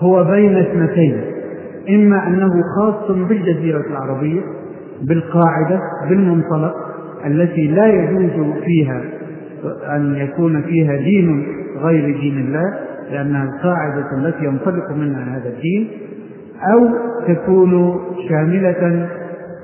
هو 0.00 0.24
بين 0.24 0.56
اثنتين 0.56 1.20
إما 1.88 2.26
أنه 2.26 2.52
خاص 2.76 3.10
بالجزيرة 3.10 3.84
العربية 3.90 4.40
بالقاعدة 5.02 5.80
بالمنطلق 6.08 6.74
التي 7.26 7.66
لا 7.66 7.86
يجوز 7.86 8.52
فيها 8.64 9.00
أن 9.96 10.14
يكون 10.14 10.62
فيها 10.62 10.96
دين 10.96 11.46
غير 11.82 12.20
دين 12.20 12.38
الله 12.38 12.74
لأنها 13.12 13.44
القاعدة 13.44 14.06
التي 14.18 14.44
ينطلق 14.44 14.90
منها 14.90 15.36
هذا 15.36 15.48
الدين 15.48 15.88
أو 16.72 16.88
تكون 17.28 18.00
شاملة 18.28 19.08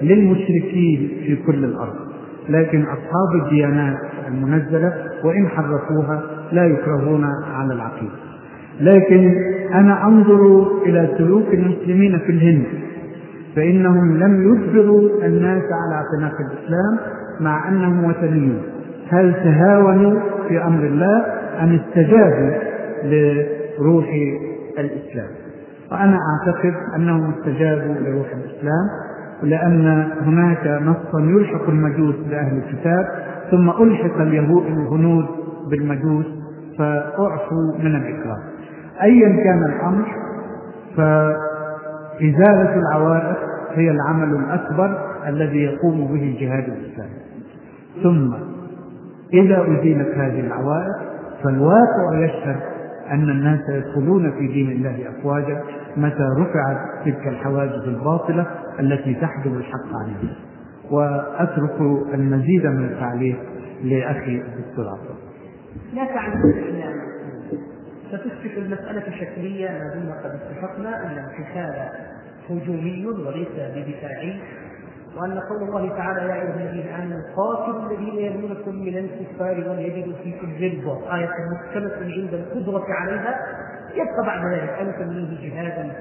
للمشركين 0.03 1.11
في 1.27 1.37
كل 1.47 1.65
الأرض. 1.65 1.95
لكن 2.49 2.83
أصحاب 2.83 3.45
الديانات 3.45 3.99
المنزلة 4.29 4.93
وإن 5.25 5.49
حرفوها 5.49 6.23
لا 6.53 6.65
يكرهون 6.67 7.25
على 7.55 7.75
العقيدة. 7.75 8.13
لكن 8.81 9.35
أنا 9.75 10.07
أنظر 10.07 10.67
إلى 10.87 11.09
سلوك 11.19 11.55
المسلمين 11.55 12.19
في 12.19 12.33
الهند 12.33 12.65
فإنهم 13.57 14.17
لم 14.17 14.53
يجبروا 14.53 15.09
الناس 15.27 15.63
على 15.63 15.95
اعتناق 15.95 16.41
الإسلام 16.41 16.99
مع 17.41 17.69
أنهم 17.69 18.05
وثنيون. 18.05 18.63
هل 19.11 19.35
تهاونوا 19.35 20.21
في 20.49 20.65
أمر 20.65 20.85
الله 20.85 21.25
أم 21.63 21.75
استجابوا 21.81 22.70
لروح 23.05 24.09
الإسلام. 24.79 25.29
وأنا 25.93 26.19
أعتقد 26.31 26.75
أنهم 26.97 27.33
استجابوا 27.39 27.95
لروح 27.95 28.27
الإسلام 28.27 28.87
لأن 29.43 30.11
هناك 30.21 30.83
نصا 30.83 31.21
يلحق 31.21 31.69
المجوس 31.69 32.15
بأهل 32.31 32.57
الكتاب 32.59 33.09
ثم 33.51 33.71
ألحق 33.71 34.21
اليهود 34.21 34.67
الهنود 34.67 35.27
بالمجوس 35.71 36.27
فأعفوا 36.79 37.79
من 37.79 37.97
الإكراه 37.97 38.39
أيا 39.03 39.45
كان 39.45 39.65
الأمر 39.65 40.07
فإزالة 40.97 42.75
العوائق 42.75 43.37
هي 43.75 43.91
العمل 43.91 44.37
الأكبر 44.37 44.99
الذي 45.27 45.59
يقوم 45.63 46.07
به 46.07 46.23
الجهاد 46.23 46.65
الإسلامي. 46.65 47.21
ثم 48.03 48.35
إذا 49.33 49.63
أزيلت 49.63 50.09
هذه 50.15 50.41
العوائق 50.41 50.97
فالواقع 51.45 52.19
يشهد 52.19 52.61
أن 53.11 53.31
الناس 53.31 53.61
يدخلون 53.69 54.31
في 54.31 54.47
دين 54.47 54.71
الله 54.71 55.11
أفواجا 55.11 55.63
متى 55.97 56.27
رفعت 56.39 57.05
تلك 57.05 57.29
الحواجز 57.29 57.89
الباطلة 57.89 58.47
التي 58.81 59.15
تحجب 59.15 59.57
الحق 59.57 59.87
عن 60.03 60.15
الناس 60.21 60.37
وأترك 60.91 61.81
المزيد 62.15 62.67
من 62.67 62.85
التعليق 62.85 63.39
لأخي 63.85 64.43
الدكتور 64.43 64.85
عبد 64.89 65.19
لا 65.95 66.05
تعلم 66.05 66.43
الإسلام 66.45 66.93
ستصبح 68.11 68.57
المسألة 68.57 69.03
شكلية 69.21 69.69
ما 69.69 69.95
دمنا 69.95 70.15
قد 70.25 70.31
اتفقنا 70.31 71.07
أن 71.07 71.25
القتال 71.25 71.89
هجومي 72.51 73.07
وليس 73.07 73.49
بدفاعي. 73.77 74.41
وأن 75.17 75.41
قول 75.41 75.63
الله 75.63 75.89
تعالى 75.97 76.21
يا 76.21 76.35
أيها 76.35 76.55
الذين 76.55 76.89
آمنوا 76.89 77.21
قاتلوا 77.37 77.91
الذين 77.91 78.15
يلونكم 78.19 78.75
من 78.75 78.99
الكفار 78.99 79.71
وليجدوا 79.71 80.13
فيكم 80.23 80.53
غلظة 80.53 81.17
آية 81.17 81.29
محكمة 81.53 81.95
عند 81.95 82.35
القدرة 82.35 82.85
عليها. 82.89 83.35
يبقى 83.95 84.27
بعد 84.27 84.53
ذلك 84.53 84.71
أن 84.71 84.89
نسميه 84.89 85.51
جهادا 85.51 85.93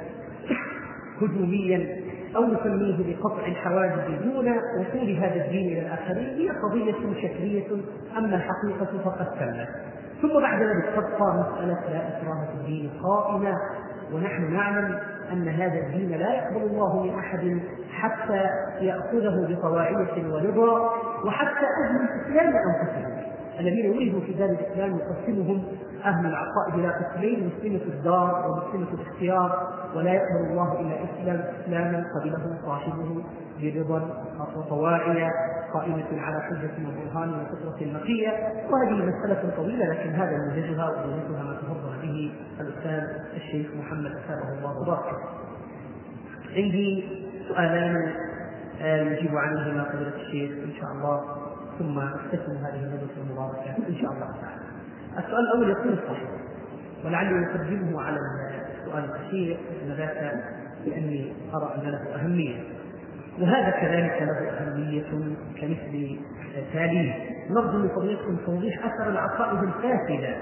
هجوميا 1.22 1.99
أو 2.36 2.45
نسميه 2.45 3.16
بقطع 3.16 3.45
الحواجز 3.47 4.24
دون 4.24 4.47
وصول 4.80 5.16
هذا 5.16 5.45
الدين 5.45 5.78
إلى 5.78 5.80
الآخرين. 5.88 6.26
هي 6.30 6.49
قضية 6.49 7.22
شكلية 7.22 7.68
أما 8.18 8.36
الحقيقة 8.36 9.03
فقد 9.05 9.26
تمت. 9.39 9.68
ثم 10.22 10.39
بعد 10.41 10.62
ذلك 10.62 10.86
تبقى 10.95 11.34
مسألة 11.34 11.91
لا 11.93 12.07
إكراه 12.07 12.45
في 12.45 12.53
الدين 12.62 12.89
قائمة 13.03 13.53
ونحن 14.14 14.53
نعلم 14.53 14.99
أن 15.32 15.47
هذا 15.47 15.80
الدين 15.80 16.09
لا 16.09 16.34
يقبل 16.34 16.61
الله 16.61 17.03
من 17.03 17.19
أحد 17.19 17.59
حتى 17.91 18.43
يأخذه 18.82 19.47
بطواعية 19.49 20.34
ورضا 20.34 20.91
وحتى 21.25 21.65
أهل 21.84 21.95
الإسلام 22.01 22.53
أنفسهم. 22.55 23.19
الذين 23.59 23.89
ولدوا 23.89 24.21
في 24.21 24.34
دار 24.34 24.49
الإسلام 24.49 24.97
يقسمهم 24.97 25.63
أهل 26.05 26.25
العقائد 26.25 26.73
إلى 26.73 26.87
قسمين 26.87 27.51
مسلمة 27.57 27.81
الدار 27.81 28.45
ومسلمة 28.49 28.87
الاختيار 28.93 29.73
ولا 29.95 30.11
يقبل 30.13 30.51
الله 30.51 30.79
إلا 30.79 30.95
إسلام 31.03 31.43
إسلاما 31.61 32.05
قبله 32.15 32.57
صاحبه 32.65 33.23
برضا 33.61 34.23
وطواعية 34.55 35.29
قائمة 35.73 36.21
على 36.21 36.41
حجة 36.41 36.71
وبرهان 36.87 37.29
وفطرة 37.29 37.85
نقية 37.87 38.29
وهذه 38.69 39.05
مسألة 39.05 39.55
طويلة 39.55 39.85
لكن 39.85 40.09
هذا 40.09 40.37
موجزها 40.37 40.89
وموجزها 40.89 41.43
ما 41.43 41.53
تفضل 41.53 42.01
به 42.01 42.31
الأستاذ 42.59 43.03
الشيخ 43.35 43.67
محمد 43.75 44.11
أثابه 44.11 44.57
الله 44.57 44.81
وبارك 44.81 45.15
عندي 46.55 47.03
سؤالان 47.47 48.13
يجيب 48.81 49.37
عنهما 49.37 49.83
فضيلة 49.83 50.15
الشيخ 50.15 50.51
إن 50.51 50.73
شاء 50.81 50.91
الله 50.91 51.21
ثم 51.79 51.99
اختتم 51.99 52.51
هذه 52.51 52.83
المجلس 52.83 53.11
المباركة 53.17 53.75
إن 53.89 53.95
شاء 53.95 54.11
الله 54.11 54.31
تعالى. 54.41 54.59
السؤال 55.18 55.39
الأول 55.39 55.70
يكون 55.70 55.95
صحيح 56.07 56.30
ولعلي 57.05 57.45
أقدمه 57.45 58.01
على 58.01 58.18
السؤال 58.80 59.03
الأخير 59.03 59.57
لأن 59.72 59.97
ذاك 59.97 60.34
لأني 60.86 61.34
أرى 61.55 61.76
أن 61.76 61.91
له 61.91 62.16
أهمية. 62.16 62.55
وهذا 63.41 63.70
كذلك 63.70 64.22
له 64.22 64.49
أهمية 64.49 65.36
كمثل 65.62 66.20
تاليه. 66.74 67.14
نرجو 67.49 67.78
من 67.78 67.89
فضيلتكم 67.89 68.38
توضيح 68.45 68.86
أثر 68.86 69.10
العقائد 69.10 69.64
الفاسدة 69.64 70.36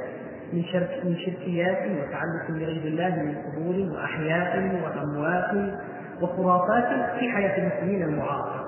من 0.53 0.63
شرك 0.63 1.01
من 1.03 1.15
شركيات 1.15 1.77
وتعلق 1.77 2.49
بغير 2.49 2.81
الله 2.85 3.23
من 3.23 3.35
قبور 3.35 3.93
وأحياء 3.93 4.81
وأموات 4.83 5.73
وخرافات 6.21 7.19
في 7.19 7.31
حياة 7.31 7.57
المسلمين 7.57 8.03
المعاصرة. 8.03 8.66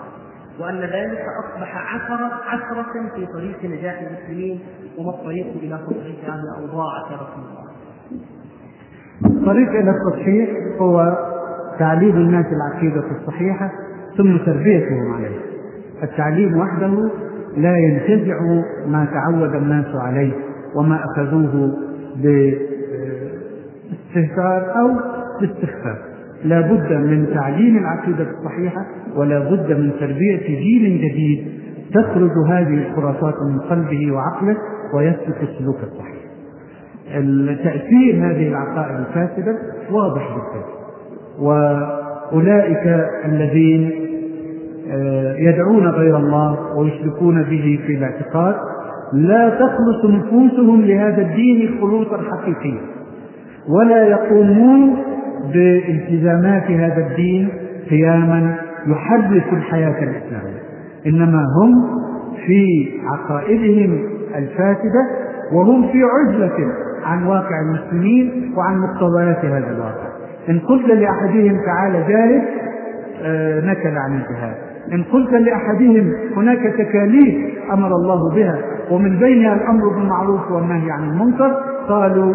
وأن 0.61 0.79
ذلك 0.79 1.25
أصبح 1.45 1.95
عثرة 1.95 2.31
عثرة 2.47 3.15
في 3.15 3.25
طريق 3.25 3.65
نجاح 3.65 4.01
المسلمين 4.01 4.59
وما 4.97 5.09
الطريق 5.09 5.47
إلى 5.47 5.79
تصحيح 5.87 6.29
هذه 6.29 6.41
الأوضاع 6.57 6.85
رسول 7.11 7.43
الله. 7.49 7.69
الطريق 9.25 9.69
إلى 9.69 9.91
التصحيح 9.91 10.49
هو 10.81 11.17
تعليم 11.79 12.15
الناس 12.15 12.45
العقيدة 12.45 13.03
الصحيحة 13.21 13.71
ثم 14.17 14.37
تربيتهم 14.37 15.13
عليها. 15.13 15.39
التعليم 16.03 16.57
وحده 16.57 17.09
لا 17.57 17.77
ينتزع 17.77 18.39
ما 18.87 19.05
تعود 19.13 19.55
الناس 19.55 19.95
عليه 19.95 20.33
وما 20.75 20.99
أخذوه 21.05 21.77
باستهتار 24.15 24.79
أو 24.79 24.95
باستخفاف 25.41 26.08
لا 26.43 26.61
بد 26.61 26.93
من 26.93 27.27
تعليم 27.33 27.77
العقيدة 27.77 28.27
الصحيحة 28.31 28.85
ولا 29.15 29.39
بد 29.39 29.71
من 29.71 29.91
تربية 29.99 30.47
جيل 30.47 31.01
جديد. 31.01 31.59
تخرج 31.93 32.31
هذه 32.47 32.87
الخرافات 32.87 33.33
من 33.51 33.59
قلبه 33.59 34.11
وعقله 34.11 34.57
ويسلك 34.95 35.41
السلوك 35.41 35.77
الصحيح. 35.83 36.19
تأثير 37.63 38.15
هذه 38.15 38.47
العقائد 38.47 38.95
الفاسدة 38.99 39.57
واضح 39.91 40.21
جدا. 40.21 40.63
وأولئك 41.39 43.07
الذين 43.25 43.91
يدعون 45.37 45.87
غير 45.87 46.17
الله 46.17 46.77
ويشركون 46.77 47.43
به 47.43 47.79
في 47.87 47.95
الاعتقاد 47.95 48.55
لا 49.13 49.49
تخلص 49.49 50.05
نفوسهم 50.05 50.81
لهذا 50.81 51.21
الدين 51.21 51.79
خلوصا 51.81 52.17
حقيقيا. 52.17 52.81
ولا 53.69 54.03
يقومون 54.03 54.95
بالتزامات 55.53 56.71
هذا 56.71 57.07
الدين 57.07 57.49
قياما 57.89 58.55
يحرك 58.87 59.53
الحياة 59.53 60.03
الإسلامية. 60.03 60.59
إنما 61.07 61.43
هم 61.61 61.99
في 62.45 62.89
عقائدهم 63.05 63.99
الفاسدة 64.35 65.07
وهم 65.53 65.91
في 65.91 66.03
عزلة 66.03 66.71
عن 67.05 67.23
واقع 67.23 67.55
المسلمين 67.61 68.53
وعن 68.57 68.77
مقتضيات 68.77 69.45
هذا 69.45 69.71
الواقع. 69.71 70.09
إن 70.49 70.59
قلت 70.59 70.85
لأحدهم 70.85 71.61
تعال 71.65 71.93
جاهد 72.07 72.41
آه 73.23 73.59
نكل 73.65 73.97
عن 73.97 74.15
الجهاد. 74.15 74.55
إن 74.93 75.03
قلت 75.03 75.31
لأحدهم 75.31 76.13
هناك 76.35 76.73
تكاليف 76.77 77.35
أمر 77.73 77.87
الله 77.87 78.35
بها 78.35 78.59
ومن 78.91 79.19
بينها 79.19 79.53
الأمر 79.53 79.89
بالمعروف 79.89 80.51
والنهي 80.51 80.91
عن 80.91 81.09
المنكر 81.09 81.51
قالوا 81.89 82.33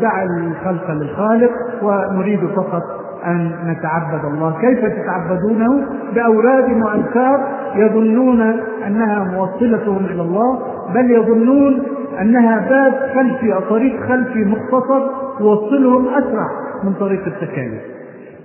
دع 0.00 0.22
الخلق 0.22 0.90
للخالق 0.90 1.50
ونريد 1.82 2.40
فقط 2.56 2.82
أن 3.26 3.52
نتعبد 3.66 4.24
الله. 4.24 4.60
كيف 4.60 4.78
تتعبدونه؟ 4.84 5.84
بأوراد 6.14 6.82
وأذكار 6.82 7.40
يظنون 7.74 8.40
أنها 8.86 9.24
موصلتهم 9.24 10.04
إلى 10.04 10.22
الله 10.22 10.58
بل 10.94 11.10
يظنون 11.10 11.82
أنها 12.20 12.68
باب 12.68 12.92
خلفي 13.14 13.54
أو 13.54 13.60
طريق 13.60 14.00
خلفي 14.08 14.44
مختصر 14.44 15.08
توصلهم 15.38 16.08
أسرع 16.08 16.48
من 16.84 16.92
طريق 16.92 17.26
التكاليف 17.26 17.82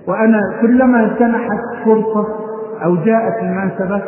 وأنا 0.08 0.40
كلما 0.60 1.14
سنحت 1.18 1.60
فرصة 1.84 2.26
أو 2.84 2.96
جاءت 2.96 3.42
المناسبة 3.42 4.02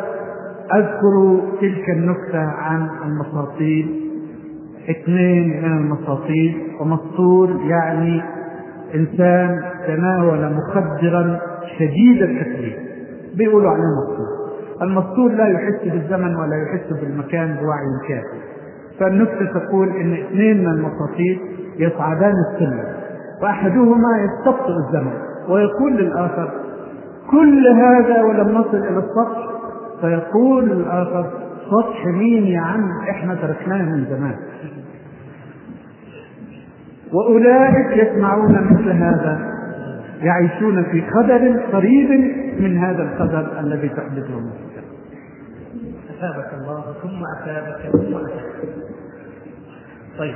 أذكر 0.75 1.41
تلك 1.61 1.89
النكتة 1.89 2.51
عن 2.57 2.87
المساطيل 3.05 4.02
اثنين 4.89 5.61
من 5.63 5.77
المساطيل 5.77 6.57
ومسطول 6.79 7.61
يعني 7.69 8.21
إنسان 8.95 9.61
تناول 9.87 10.53
مخدرا 10.53 11.39
شديد 11.79 12.21
التكليف. 12.21 12.75
بيقولوا 13.35 13.69
عليه 13.71 13.83
مسطول 13.83 14.43
المسطول 14.81 15.37
لا 15.37 15.47
يحس 15.47 15.83
بالزمن 15.93 16.35
ولا 16.35 16.55
يحس 16.63 16.93
بالمكان 17.01 17.55
بوعي 17.61 18.07
كافي 18.07 18.43
فالنكتة 18.99 19.59
تقول 19.59 19.87
إن 19.89 20.13
اثنين 20.13 20.57
من 20.59 20.67
المساطيل 20.67 21.39
يصعدان 21.79 22.33
السلم 22.51 22.83
وأحدهما 23.41 24.09
يستبطئ 24.23 24.71
الزمن 24.87 25.13
ويقول 25.49 25.93
للآخر 25.95 26.51
كل 27.31 27.67
هذا 27.67 28.21
ولم 28.23 28.49
نصل 28.57 28.77
إلى 28.77 28.97
السطح؟ 28.97 29.49
فيقول 30.01 30.71
الآخر 30.71 31.25
سطح 31.71 32.05
مين 32.05 32.43
يا 32.43 32.59
عم 32.61 32.89
إحنا 33.09 33.35
تركناه 33.35 33.85
من 33.85 34.05
زمان. 34.09 34.35
وأولئك 37.13 37.97
يسمعون 37.97 38.67
مثل 38.71 38.91
هذا 38.91 39.53
يعيشون 40.21 40.83
في 40.83 41.03
خدر 41.11 41.61
قريب 41.73 42.09
من 42.59 42.77
هذا 42.77 43.03
الخدر 43.03 43.59
الذي 43.59 43.89
تحدثه 43.89 44.37
الموسيقى 44.37 44.83
أثابك 46.09 46.53
الله 46.53 46.95
ثم 47.01 47.23
أثابك 47.37 47.91
ثم 47.91 48.15
أثابك 48.15 48.73
طيب 50.17 50.35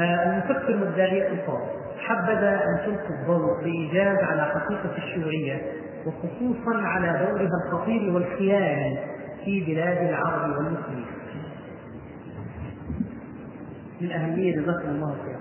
آه 0.00 0.32
المفكر 0.32 0.84
والداعية 0.84 1.28
الفاضل 1.28 1.80
حبذا 1.98 2.54
أن 2.54 2.86
تلقي 2.86 3.20
الضوء 3.20 3.64
بإيجاز 3.64 4.18
على 4.18 4.42
حقيقة 4.42 4.96
الشيوعية 4.98 5.62
وخصوصا 6.06 6.76
على 6.82 7.26
دورها 7.26 7.48
الخطير 7.66 8.14
والخيالي 8.14 8.98
في 9.44 9.64
بلاد 9.64 10.08
العرب 10.08 10.50
والمسلمين. 10.50 11.06
من 14.00 14.10
أهمية 14.12 14.56
جزاكم 14.56 14.88
الله 14.88 15.14
خيرا. 15.24 15.39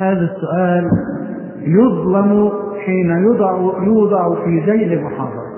هذا 0.00 0.30
السؤال 0.34 0.90
يظلم 1.60 2.52
حين 2.84 3.10
يوضع 3.10 3.58
يوضع 3.84 4.44
في 4.44 4.60
ذيل 4.70 5.02
محاضرة 5.02 5.50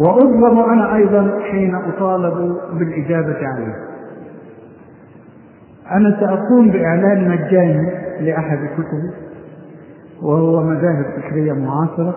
وأظلم 0.00 0.58
أنا 0.58 0.96
أيضا 0.96 1.38
حين 1.50 1.74
أطالب 1.74 2.56
بالإجابة 2.78 3.38
عليه. 3.46 3.74
أنا 5.90 6.16
سأقوم 6.20 6.70
بإعلان 6.70 7.28
مجاني 7.28 7.90
لأحد 8.20 8.58
كتبي 8.58 9.10
وهو 10.22 10.62
مذاهب 10.62 11.04
فكرية 11.16 11.52
معاصرة. 11.52 12.14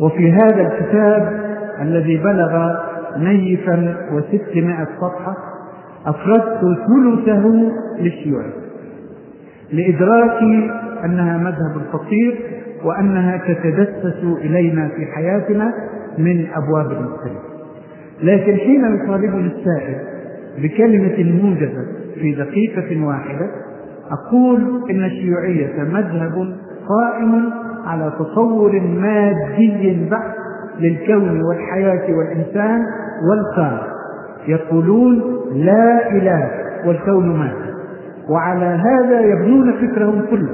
وفي 0.00 0.32
هذا 0.32 0.60
الكتاب 0.60 1.40
الذي 1.80 2.16
بلغ 2.16 2.76
نيفا 3.16 3.96
وستمائة 4.12 4.88
صفحة 5.00 5.36
أفردت 6.06 6.60
ثلثه 6.60 7.72
للشيوعي. 7.98 8.67
لإدراكي 9.72 10.70
أنها 11.04 11.38
مذهب 11.38 11.82
خطير 11.92 12.38
وأنها 12.84 13.36
تتدسس 13.48 14.24
إلينا 14.24 14.88
في 14.88 15.06
حياتنا 15.06 15.72
من 16.18 16.46
أبواب 16.54 16.86
مختلفة. 17.02 17.48
لكن 18.22 18.56
حين 18.56 18.94
يطالبني 18.94 19.46
السائل 19.46 19.96
بكلمة 20.62 21.42
موجزة 21.42 21.84
في 22.14 22.34
دقيقة 22.34 23.04
واحدة 23.06 23.50
أقول 24.10 24.82
إن 24.90 25.04
الشيوعية 25.04 25.82
مذهب 25.82 26.54
قائم 26.88 27.50
على 27.86 28.12
تصور 28.18 28.80
مادي 28.80 30.06
بحت 30.10 30.34
للكون 30.80 31.40
والحياة 31.42 32.14
والإنسان 32.16 32.82
والخالق 33.30 33.86
يقولون 34.48 35.22
لا 35.54 36.10
إله 36.12 36.50
والكون 36.86 37.38
مادة 37.38 37.67
وعلى 38.28 38.64
هذا 38.64 39.20
يبنون 39.20 39.72
فكرهم 39.72 40.22
كله 40.30 40.50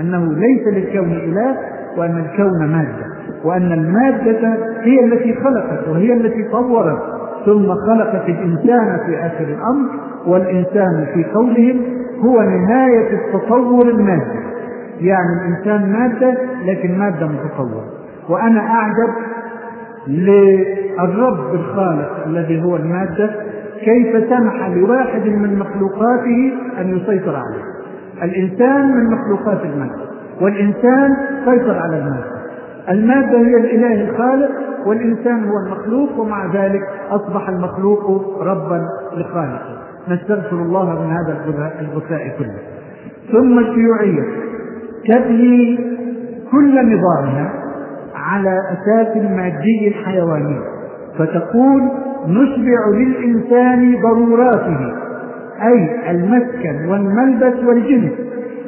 أنه 0.00 0.32
ليس 0.32 0.66
للكون 0.66 1.12
إله 1.12 1.56
وأن 1.96 2.18
الكون 2.18 2.66
مادة 2.66 3.06
وأن 3.44 3.72
المادة 3.72 4.56
هي 4.82 5.04
التي 5.04 5.34
خلقت 5.34 5.88
وهي 5.88 6.12
التي 6.12 6.44
طورت 6.52 6.98
ثم 7.46 7.74
خلقت 7.74 8.28
الإنسان 8.28 9.00
في 9.06 9.18
آخر 9.18 9.44
الأمر 9.44 9.88
والإنسان 10.26 11.06
في 11.14 11.24
قولهم 11.24 11.80
هو 12.20 12.42
نهاية 12.42 13.14
التطور 13.14 13.88
المادي. 13.88 14.38
يعني 15.00 15.28
الإنسان 15.42 15.92
مادة 15.92 16.34
لكن 16.66 16.98
مادة 16.98 17.26
متطورة. 17.26 17.84
وأنا 18.28 18.60
أعجب 18.60 19.08
للرب 20.06 21.54
الخالق 21.54 22.26
الذي 22.26 22.62
هو 22.62 22.76
المادة 22.76 23.30
كيف 23.84 24.30
سمح 24.30 24.68
لواحد 24.68 25.26
من 25.26 25.58
مخلوقاته 25.58 26.52
أن 26.80 26.96
يسيطر 26.96 27.36
عليه؟ 27.36 27.64
الإنسان 28.22 28.88
من 28.96 29.10
مخلوقات 29.10 29.64
المادة 29.64 30.08
والإنسان 30.40 31.16
سيطر 31.44 31.78
على 31.78 31.98
المادة 31.98 32.38
المادة 32.88 33.38
هي 33.38 33.56
الإله 33.56 34.10
الخالق 34.10 34.50
والإنسان 34.86 35.44
هو 35.44 35.58
المخلوق 35.66 36.20
ومع 36.20 36.46
ذلك 36.54 36.82
أصبح 37.10 37.48
المخلوق 37.48 38.38
ربا 38.42 38.86
لخالقه. 39.16 39.78
نستغفر 40.08 40.56
الله 40.56 41.02
من 41.02 41.10
هذا 41.10 41.36
البكاء 41.80 42.36
كله. 42.38 42.58
ثم 43.32 43.58
الشيوعية. 43.58 44.22
تبني 45.08 45.76
كل 46.50 46.96
نظامها 46.96 47.52
على 48.14 48.62
أساس 48.72 49.16
المادي 49.16 49.88
الحيواني 49.88 50.58
فتقول 51.18 51.90
نشبع 52.26 52.88
للإنسان 52.94 53.96
ضروراته 54.02 54.92
أي 55.62 56.10
المسكن 56.10 56.88
والملبس 56.88 57.64
والجنس 57.64 58.12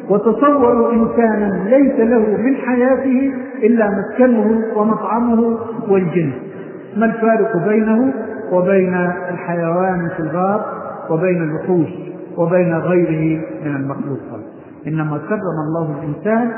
وتصوروا 0.08 0.92
إنسانا 0.92 1.64
ليس 1.68 2.00
له 2.00 2.36
من 2.38 2.56
حياته 2.56 3.32
إلا 3.62 3.90
مسكنه 3.90 4.62
ومطعمه 4.76 5.58
والجنس 5.88 6.34
ما 6.96 7.06
الفارق 7.06 7.56
بينه 7.68 8.12
وبين 8.52 8.94
الحيوان 9.30 10.08
في 10.16 10.20
الغار 10.22 10.64
وبين 11.10 11.42
الوحوش 11.42 11.88
وبين 12.36 12.74
غيره 12.74 13.42
من 13.64 13.76
المخلوقات 13.76 14.44
إنما 14.86 15.18
كرم 15.28 15.56
الله 15.68 15.94
الإنسان 15.98 16.50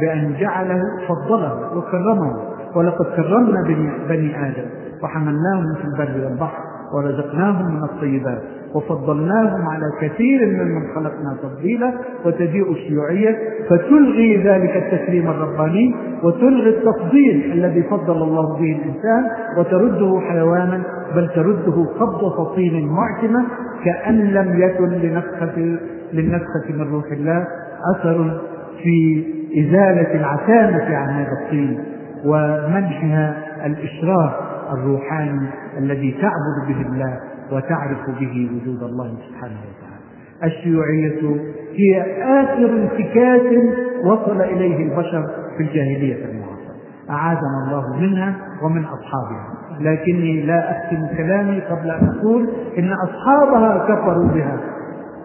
بأن 0.00 0.34
جعله 0.40 0.82
فضله 1.08 1.76
وكرمه. 1.76 2.36
ولقد 2.74 3.06
كرمنا 3.16 3.62
بني 4.08 4.46
آدم. 4.46 4.68
وحملناهم 5.02 5.74
في 5.74 5.84
البر 5.84 6.24
والبحر 6.24 6.62
ورزقناهم 6.94 7.74
من 7.74 7.82
الطيبات 7.82 8.42
وفضلناهم 8.74 9.68
على 9.68 9.84
كثير 10.00 10.46
ممن 10.46 10.94
خلقنا 10.94 11.36
تفضيلا 11.42 11.92
وتجيء 12.24 12.72
الشيوعية 12.72 13.38
فتلغي 13.70 14.36
ذلك 14.36 14.76
التكريم 14.76 15.28
الرباني 15.28 15.94
وتلغي 16.22 16.68
التفضيل 16.68 17.52
الذي 17.52 17.82
فضل 17.82 18.22
الله 18.22 18.58
به 18.58 18.76
الإنسان 18.76 19.30
وترده 19.58 20.20
حيوانا 20.20 20.82
بل 21.14 21.28
ترده 21.28 21.86
قبضة 22.00 22.54
طين 22.54 22.86
معتمة 22.86 23.44
كأن 23.84 24.18
لم 24.18 24.60
يكن 24.60 24.88
لنفخة 24.88 25.78
للنفخة 26.12 26.64
من 26.70 26.92
روح 26.92 27.04
الله 27.12 27.46
أثر 27.94 28.40
في 28.82 29.24
إزالة 29.58 30.14
العتامة 30.14 30.96
عن 30.96 31.08
هذا 31.08 31.32
الطين 31.42 31.78
ومنحها 32.24 33.36
الإشراف 33.66 34.57
الروحاني 34.72 35.48
الذي 35.78 36.12
تعبد 36.12 36.68
به 36.68 36.86
الله 36.88 37.18
وتعرف 37.52 38.10
به 38.20 38.50
وجود 38.52 38.82
الله 38.82 39.14
سبحانه 39.28 39.56
وتعالى. 39.60 39.98
الشيوعية 40.44 41.40
هي 41.72 42.02
آخر 42.22 42.82
انتكاس 42.82 43.62
وصل 44.04 44.40
إليه 44.40 44.92
البشر 44.92 45.26
في 45.56 45.62
الجاهلية 45.62 46.24
المعاصرة. 46.24 46.74
أعاذنا 47.10 47.64
الله 47.66 47.96
منها 48.00 48.34
ومن 48.62 48.84
أصحابها. 48.84 49.58
لكني 49.80 50.42
لا 50.42 50.70
أختم 50.70 51.16
كلامي 51.16 51.60
قبل 51.60 51.90
أن 51.90 52.08
أقول 52.18 52.48
إن 52.78 52.90
أصحابها 52.92 53.78
كفروا 53.88 54.28
بها 54.28 54.56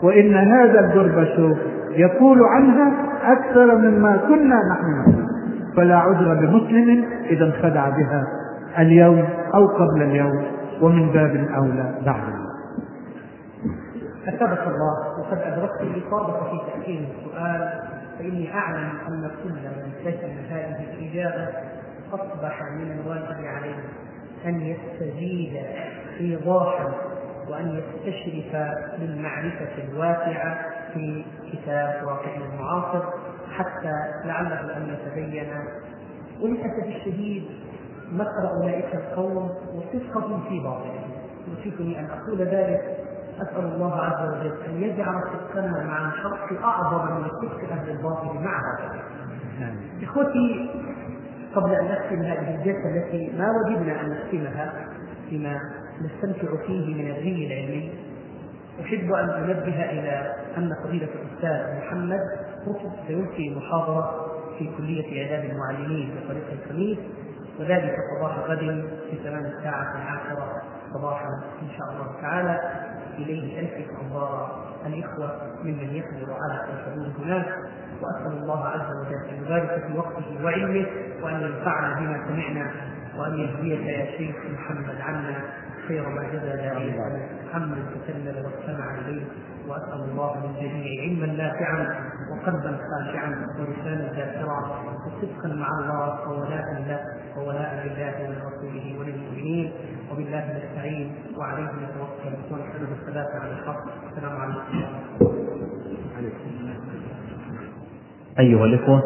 وإن 0.03 0.33
هذا 0.33 0.79
الجربشوف 0.79 1.57
يقول 1.91 2.39
عنها 2.43 2.91
أكثر 3.23 3.77
مما 3.77 4.17
كنا 4.17 4.59
نحن 4.71 5.01
نقول. 5.01 5.25
فلا 5.75 5.95
عذر 5.95 6.33
بمسلم 6.33 7.05
إذا 7.29 7.45
انخدع 7.45 7.89
بها 7.89 8.23
اليوم 8.79 9.27
أو 9.55 9.67
قبل 9.67 10.01
اليوم 10.01 10.45
ومن 10.81 11.11
باب 11.11 11.47
أولى 11.55 11.95
بعد 12.05 12.23
أثبت 14.27 14.67
الله 14.67 15.19
وقد 15.19 15.37
أدركت 15.37 15.81
الإصابة 15.81 16.49
في 16.51 16.71
تأكيد 16.71 17.07
السؤال 17.09 17.79
فإني 18.19 18.53
أعلم 18.53 18.89
أن 19.07 19.31
كل 19.43 19.49
من 19.49 19.91
كتب 20.05 20.29
هذه 20.49 20.85
الإجابة 20.93 21.47
أصبح 22.13 22.61
من 22.61 22.91
الواجب 22.91 23.45
عليه 23.45 23.75
أن 24.45 24.61
يستزيد 24.61 25.57
إيضاحا 26.19 26.91
وأن 27.49 27.69
يستشرف 27.69 28.55
بالمعرفة 28.99 29.83
الواسعة 29.89 30.65
في 30.93 31.25
كتاب 31.51 32.07
واقع 32.07 32.35
المعاصر 32.35 33.03
حتى 33.51 33.93
لعله 34.25 34.77
أن 34.77 34.89
يتبين. 34.89 35.47
وللأسف 36.41 36.87
الشديد 36.87 37.43
مكر 38.13 38.49
أولئك 38.51 38.95
القوم 38.95 39.49
وصدقهم 39.75 40.43
في 40.49 40.59
باطلهم 40.59 41.11
يوشكني 41.47 41.99
أن 41.99 42.05
أقول 42.05 42.41
ذلك. 42.41 42.97
أسأل 43.41 43.65
الله 43.65 43.95
عز 43.95 44.29
وجل 44.29 44.53
أن 44.69 44.83
يجعل 44.83 45.21
صدقنا 45.23 45.83
مع 45.83 46.07
الحق 46.07 46.63
أعظم 46.63 47.21
من 47.21 47.27
صدق 47.29 47.71
أهل 47.71 47.89
الباطل 47.89 48.39
مع 48.39 48.59
هذا. 48.79 49.01
إخوتي 50.03 50.69
قبل 51.55 51.71
أن 51.71 51.85
أختم 51.85 52.21
هذه 52.21 52.55
الجلسة 52.55 52.89
التي 52.89 53.37
ما 53.37 53.45
وجدنا 53.51 54.01
أن 54.01 54.09
نختمها 54.09 54.73
فيما 55.29 55.59
نستمتع 56.01 56.65
فيه 56.67 56.95
من 56.95 57.11
الري 57.11 57.47
العلمي 57.47 57.93
أحب 58.81 59.11
أن 59.11 59.29
أنبه 59.29 59.89
إلى 59.89 60.35
أن 60.57 60.75
فضيلة 60.83 61.07
الأستاذ 61.07 61.77
محمد 61.77 62.19
سيلقي 63.07 63.55
محاضرة 63.55 64.25
في 64.59 64.69
كلية 64.77 65.23
إعداد 65.23 65.49
المعلمين 65.49 66.15
بطريق 66.15 66.43
الخميس 66.51 66.97
وذلك 67.59 67.95
صباح 68.17 68.37
غد 68.37 68.89
في 69.09 69.17
تمام 69.23 69.45
الساعة 69.45 69.95
العاشرة. 69.95 70.61
صباحا 70.93 71.27
إن 71.61 71.69
شاء 71.77 71.91
الله 71.91 72.21
تعالى. 72.21 72.59
إليه 73.17 73.59
ألفت 73.59 73.89
أنظار. 74.01 74.63
الإخوة 74.85 75.41
ممن 75.63 75.95
يحضر 75.95 76.33
على 76.33 76.73
الحضور 76.73 77.25
هناك. 77.25 77.55
وأسأل 78.01 78.37
الله 78.37 78.65
عز 78.67 78.91
وجل 79.01 79.29
أن 79.29 79.45
يبارك 79.45 79.83
في 79.87 79.97
وقته 79.97 80.45
وعلمه 80.45 80.85
وأن 81.21 81.41
ينفعنا 81.41 81.99
بما 81.99 82.27
سمعنا 82.27 82.71
وأن 83.17 83.39
يهديك 83.39 83.79
يا 83.79 84.17
شيخ 84.17 84.35
محمد 84.53 85.01
عنا 85.01 85.35
خير 85.87 86.09
ما 86.09 86.23
جزى 86.23 86.55
داعية 86.55 87.27
محمد 87.49 87.77
تسلل 88.07 88.45
واستمع 88.45 88.95
إليه 88.99 89.25
وأسأل 89.69 90.01
الله 90.11 90.31
للجميع 90.45 91.01
علما 91.01 91.25
نافعا 91.25 91.87
وقلبا 92.31 92.77
خاشعا 92.89 93.47
ولسانا 93.59 94.13
ذاكرا 94.15 94.59
وصدقا 94.85 95.47
مع 95.47 95.67
الله 95.79 96.29
وولاء 96.29 96.83
له 96.87 96.99
وولاء 97.37 97.71
لله 97.85 98.13
ولرسوله 98.29 98.99
وللمؤمنين 98.99 99.71
وبالله 100.11 100.57
نستعين 100.57 101.11
وعليه 101.37 101.63
نتوكل 101.83 102.33
ونسأله 102.51 102.91
الثبات 102.91 103.27
على 103.41 103.51
الحق. 103.51 103.83
السلام 104.11 104.41
عليكم. 104.41 104.63
أيها 108.39 108.65
الإخوة 108.65 109.01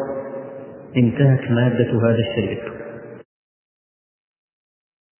انتهت 0.96 1.50
مادة 1.50 1.90
هذا 2.08 2.18
الشريط. 2.18 2.77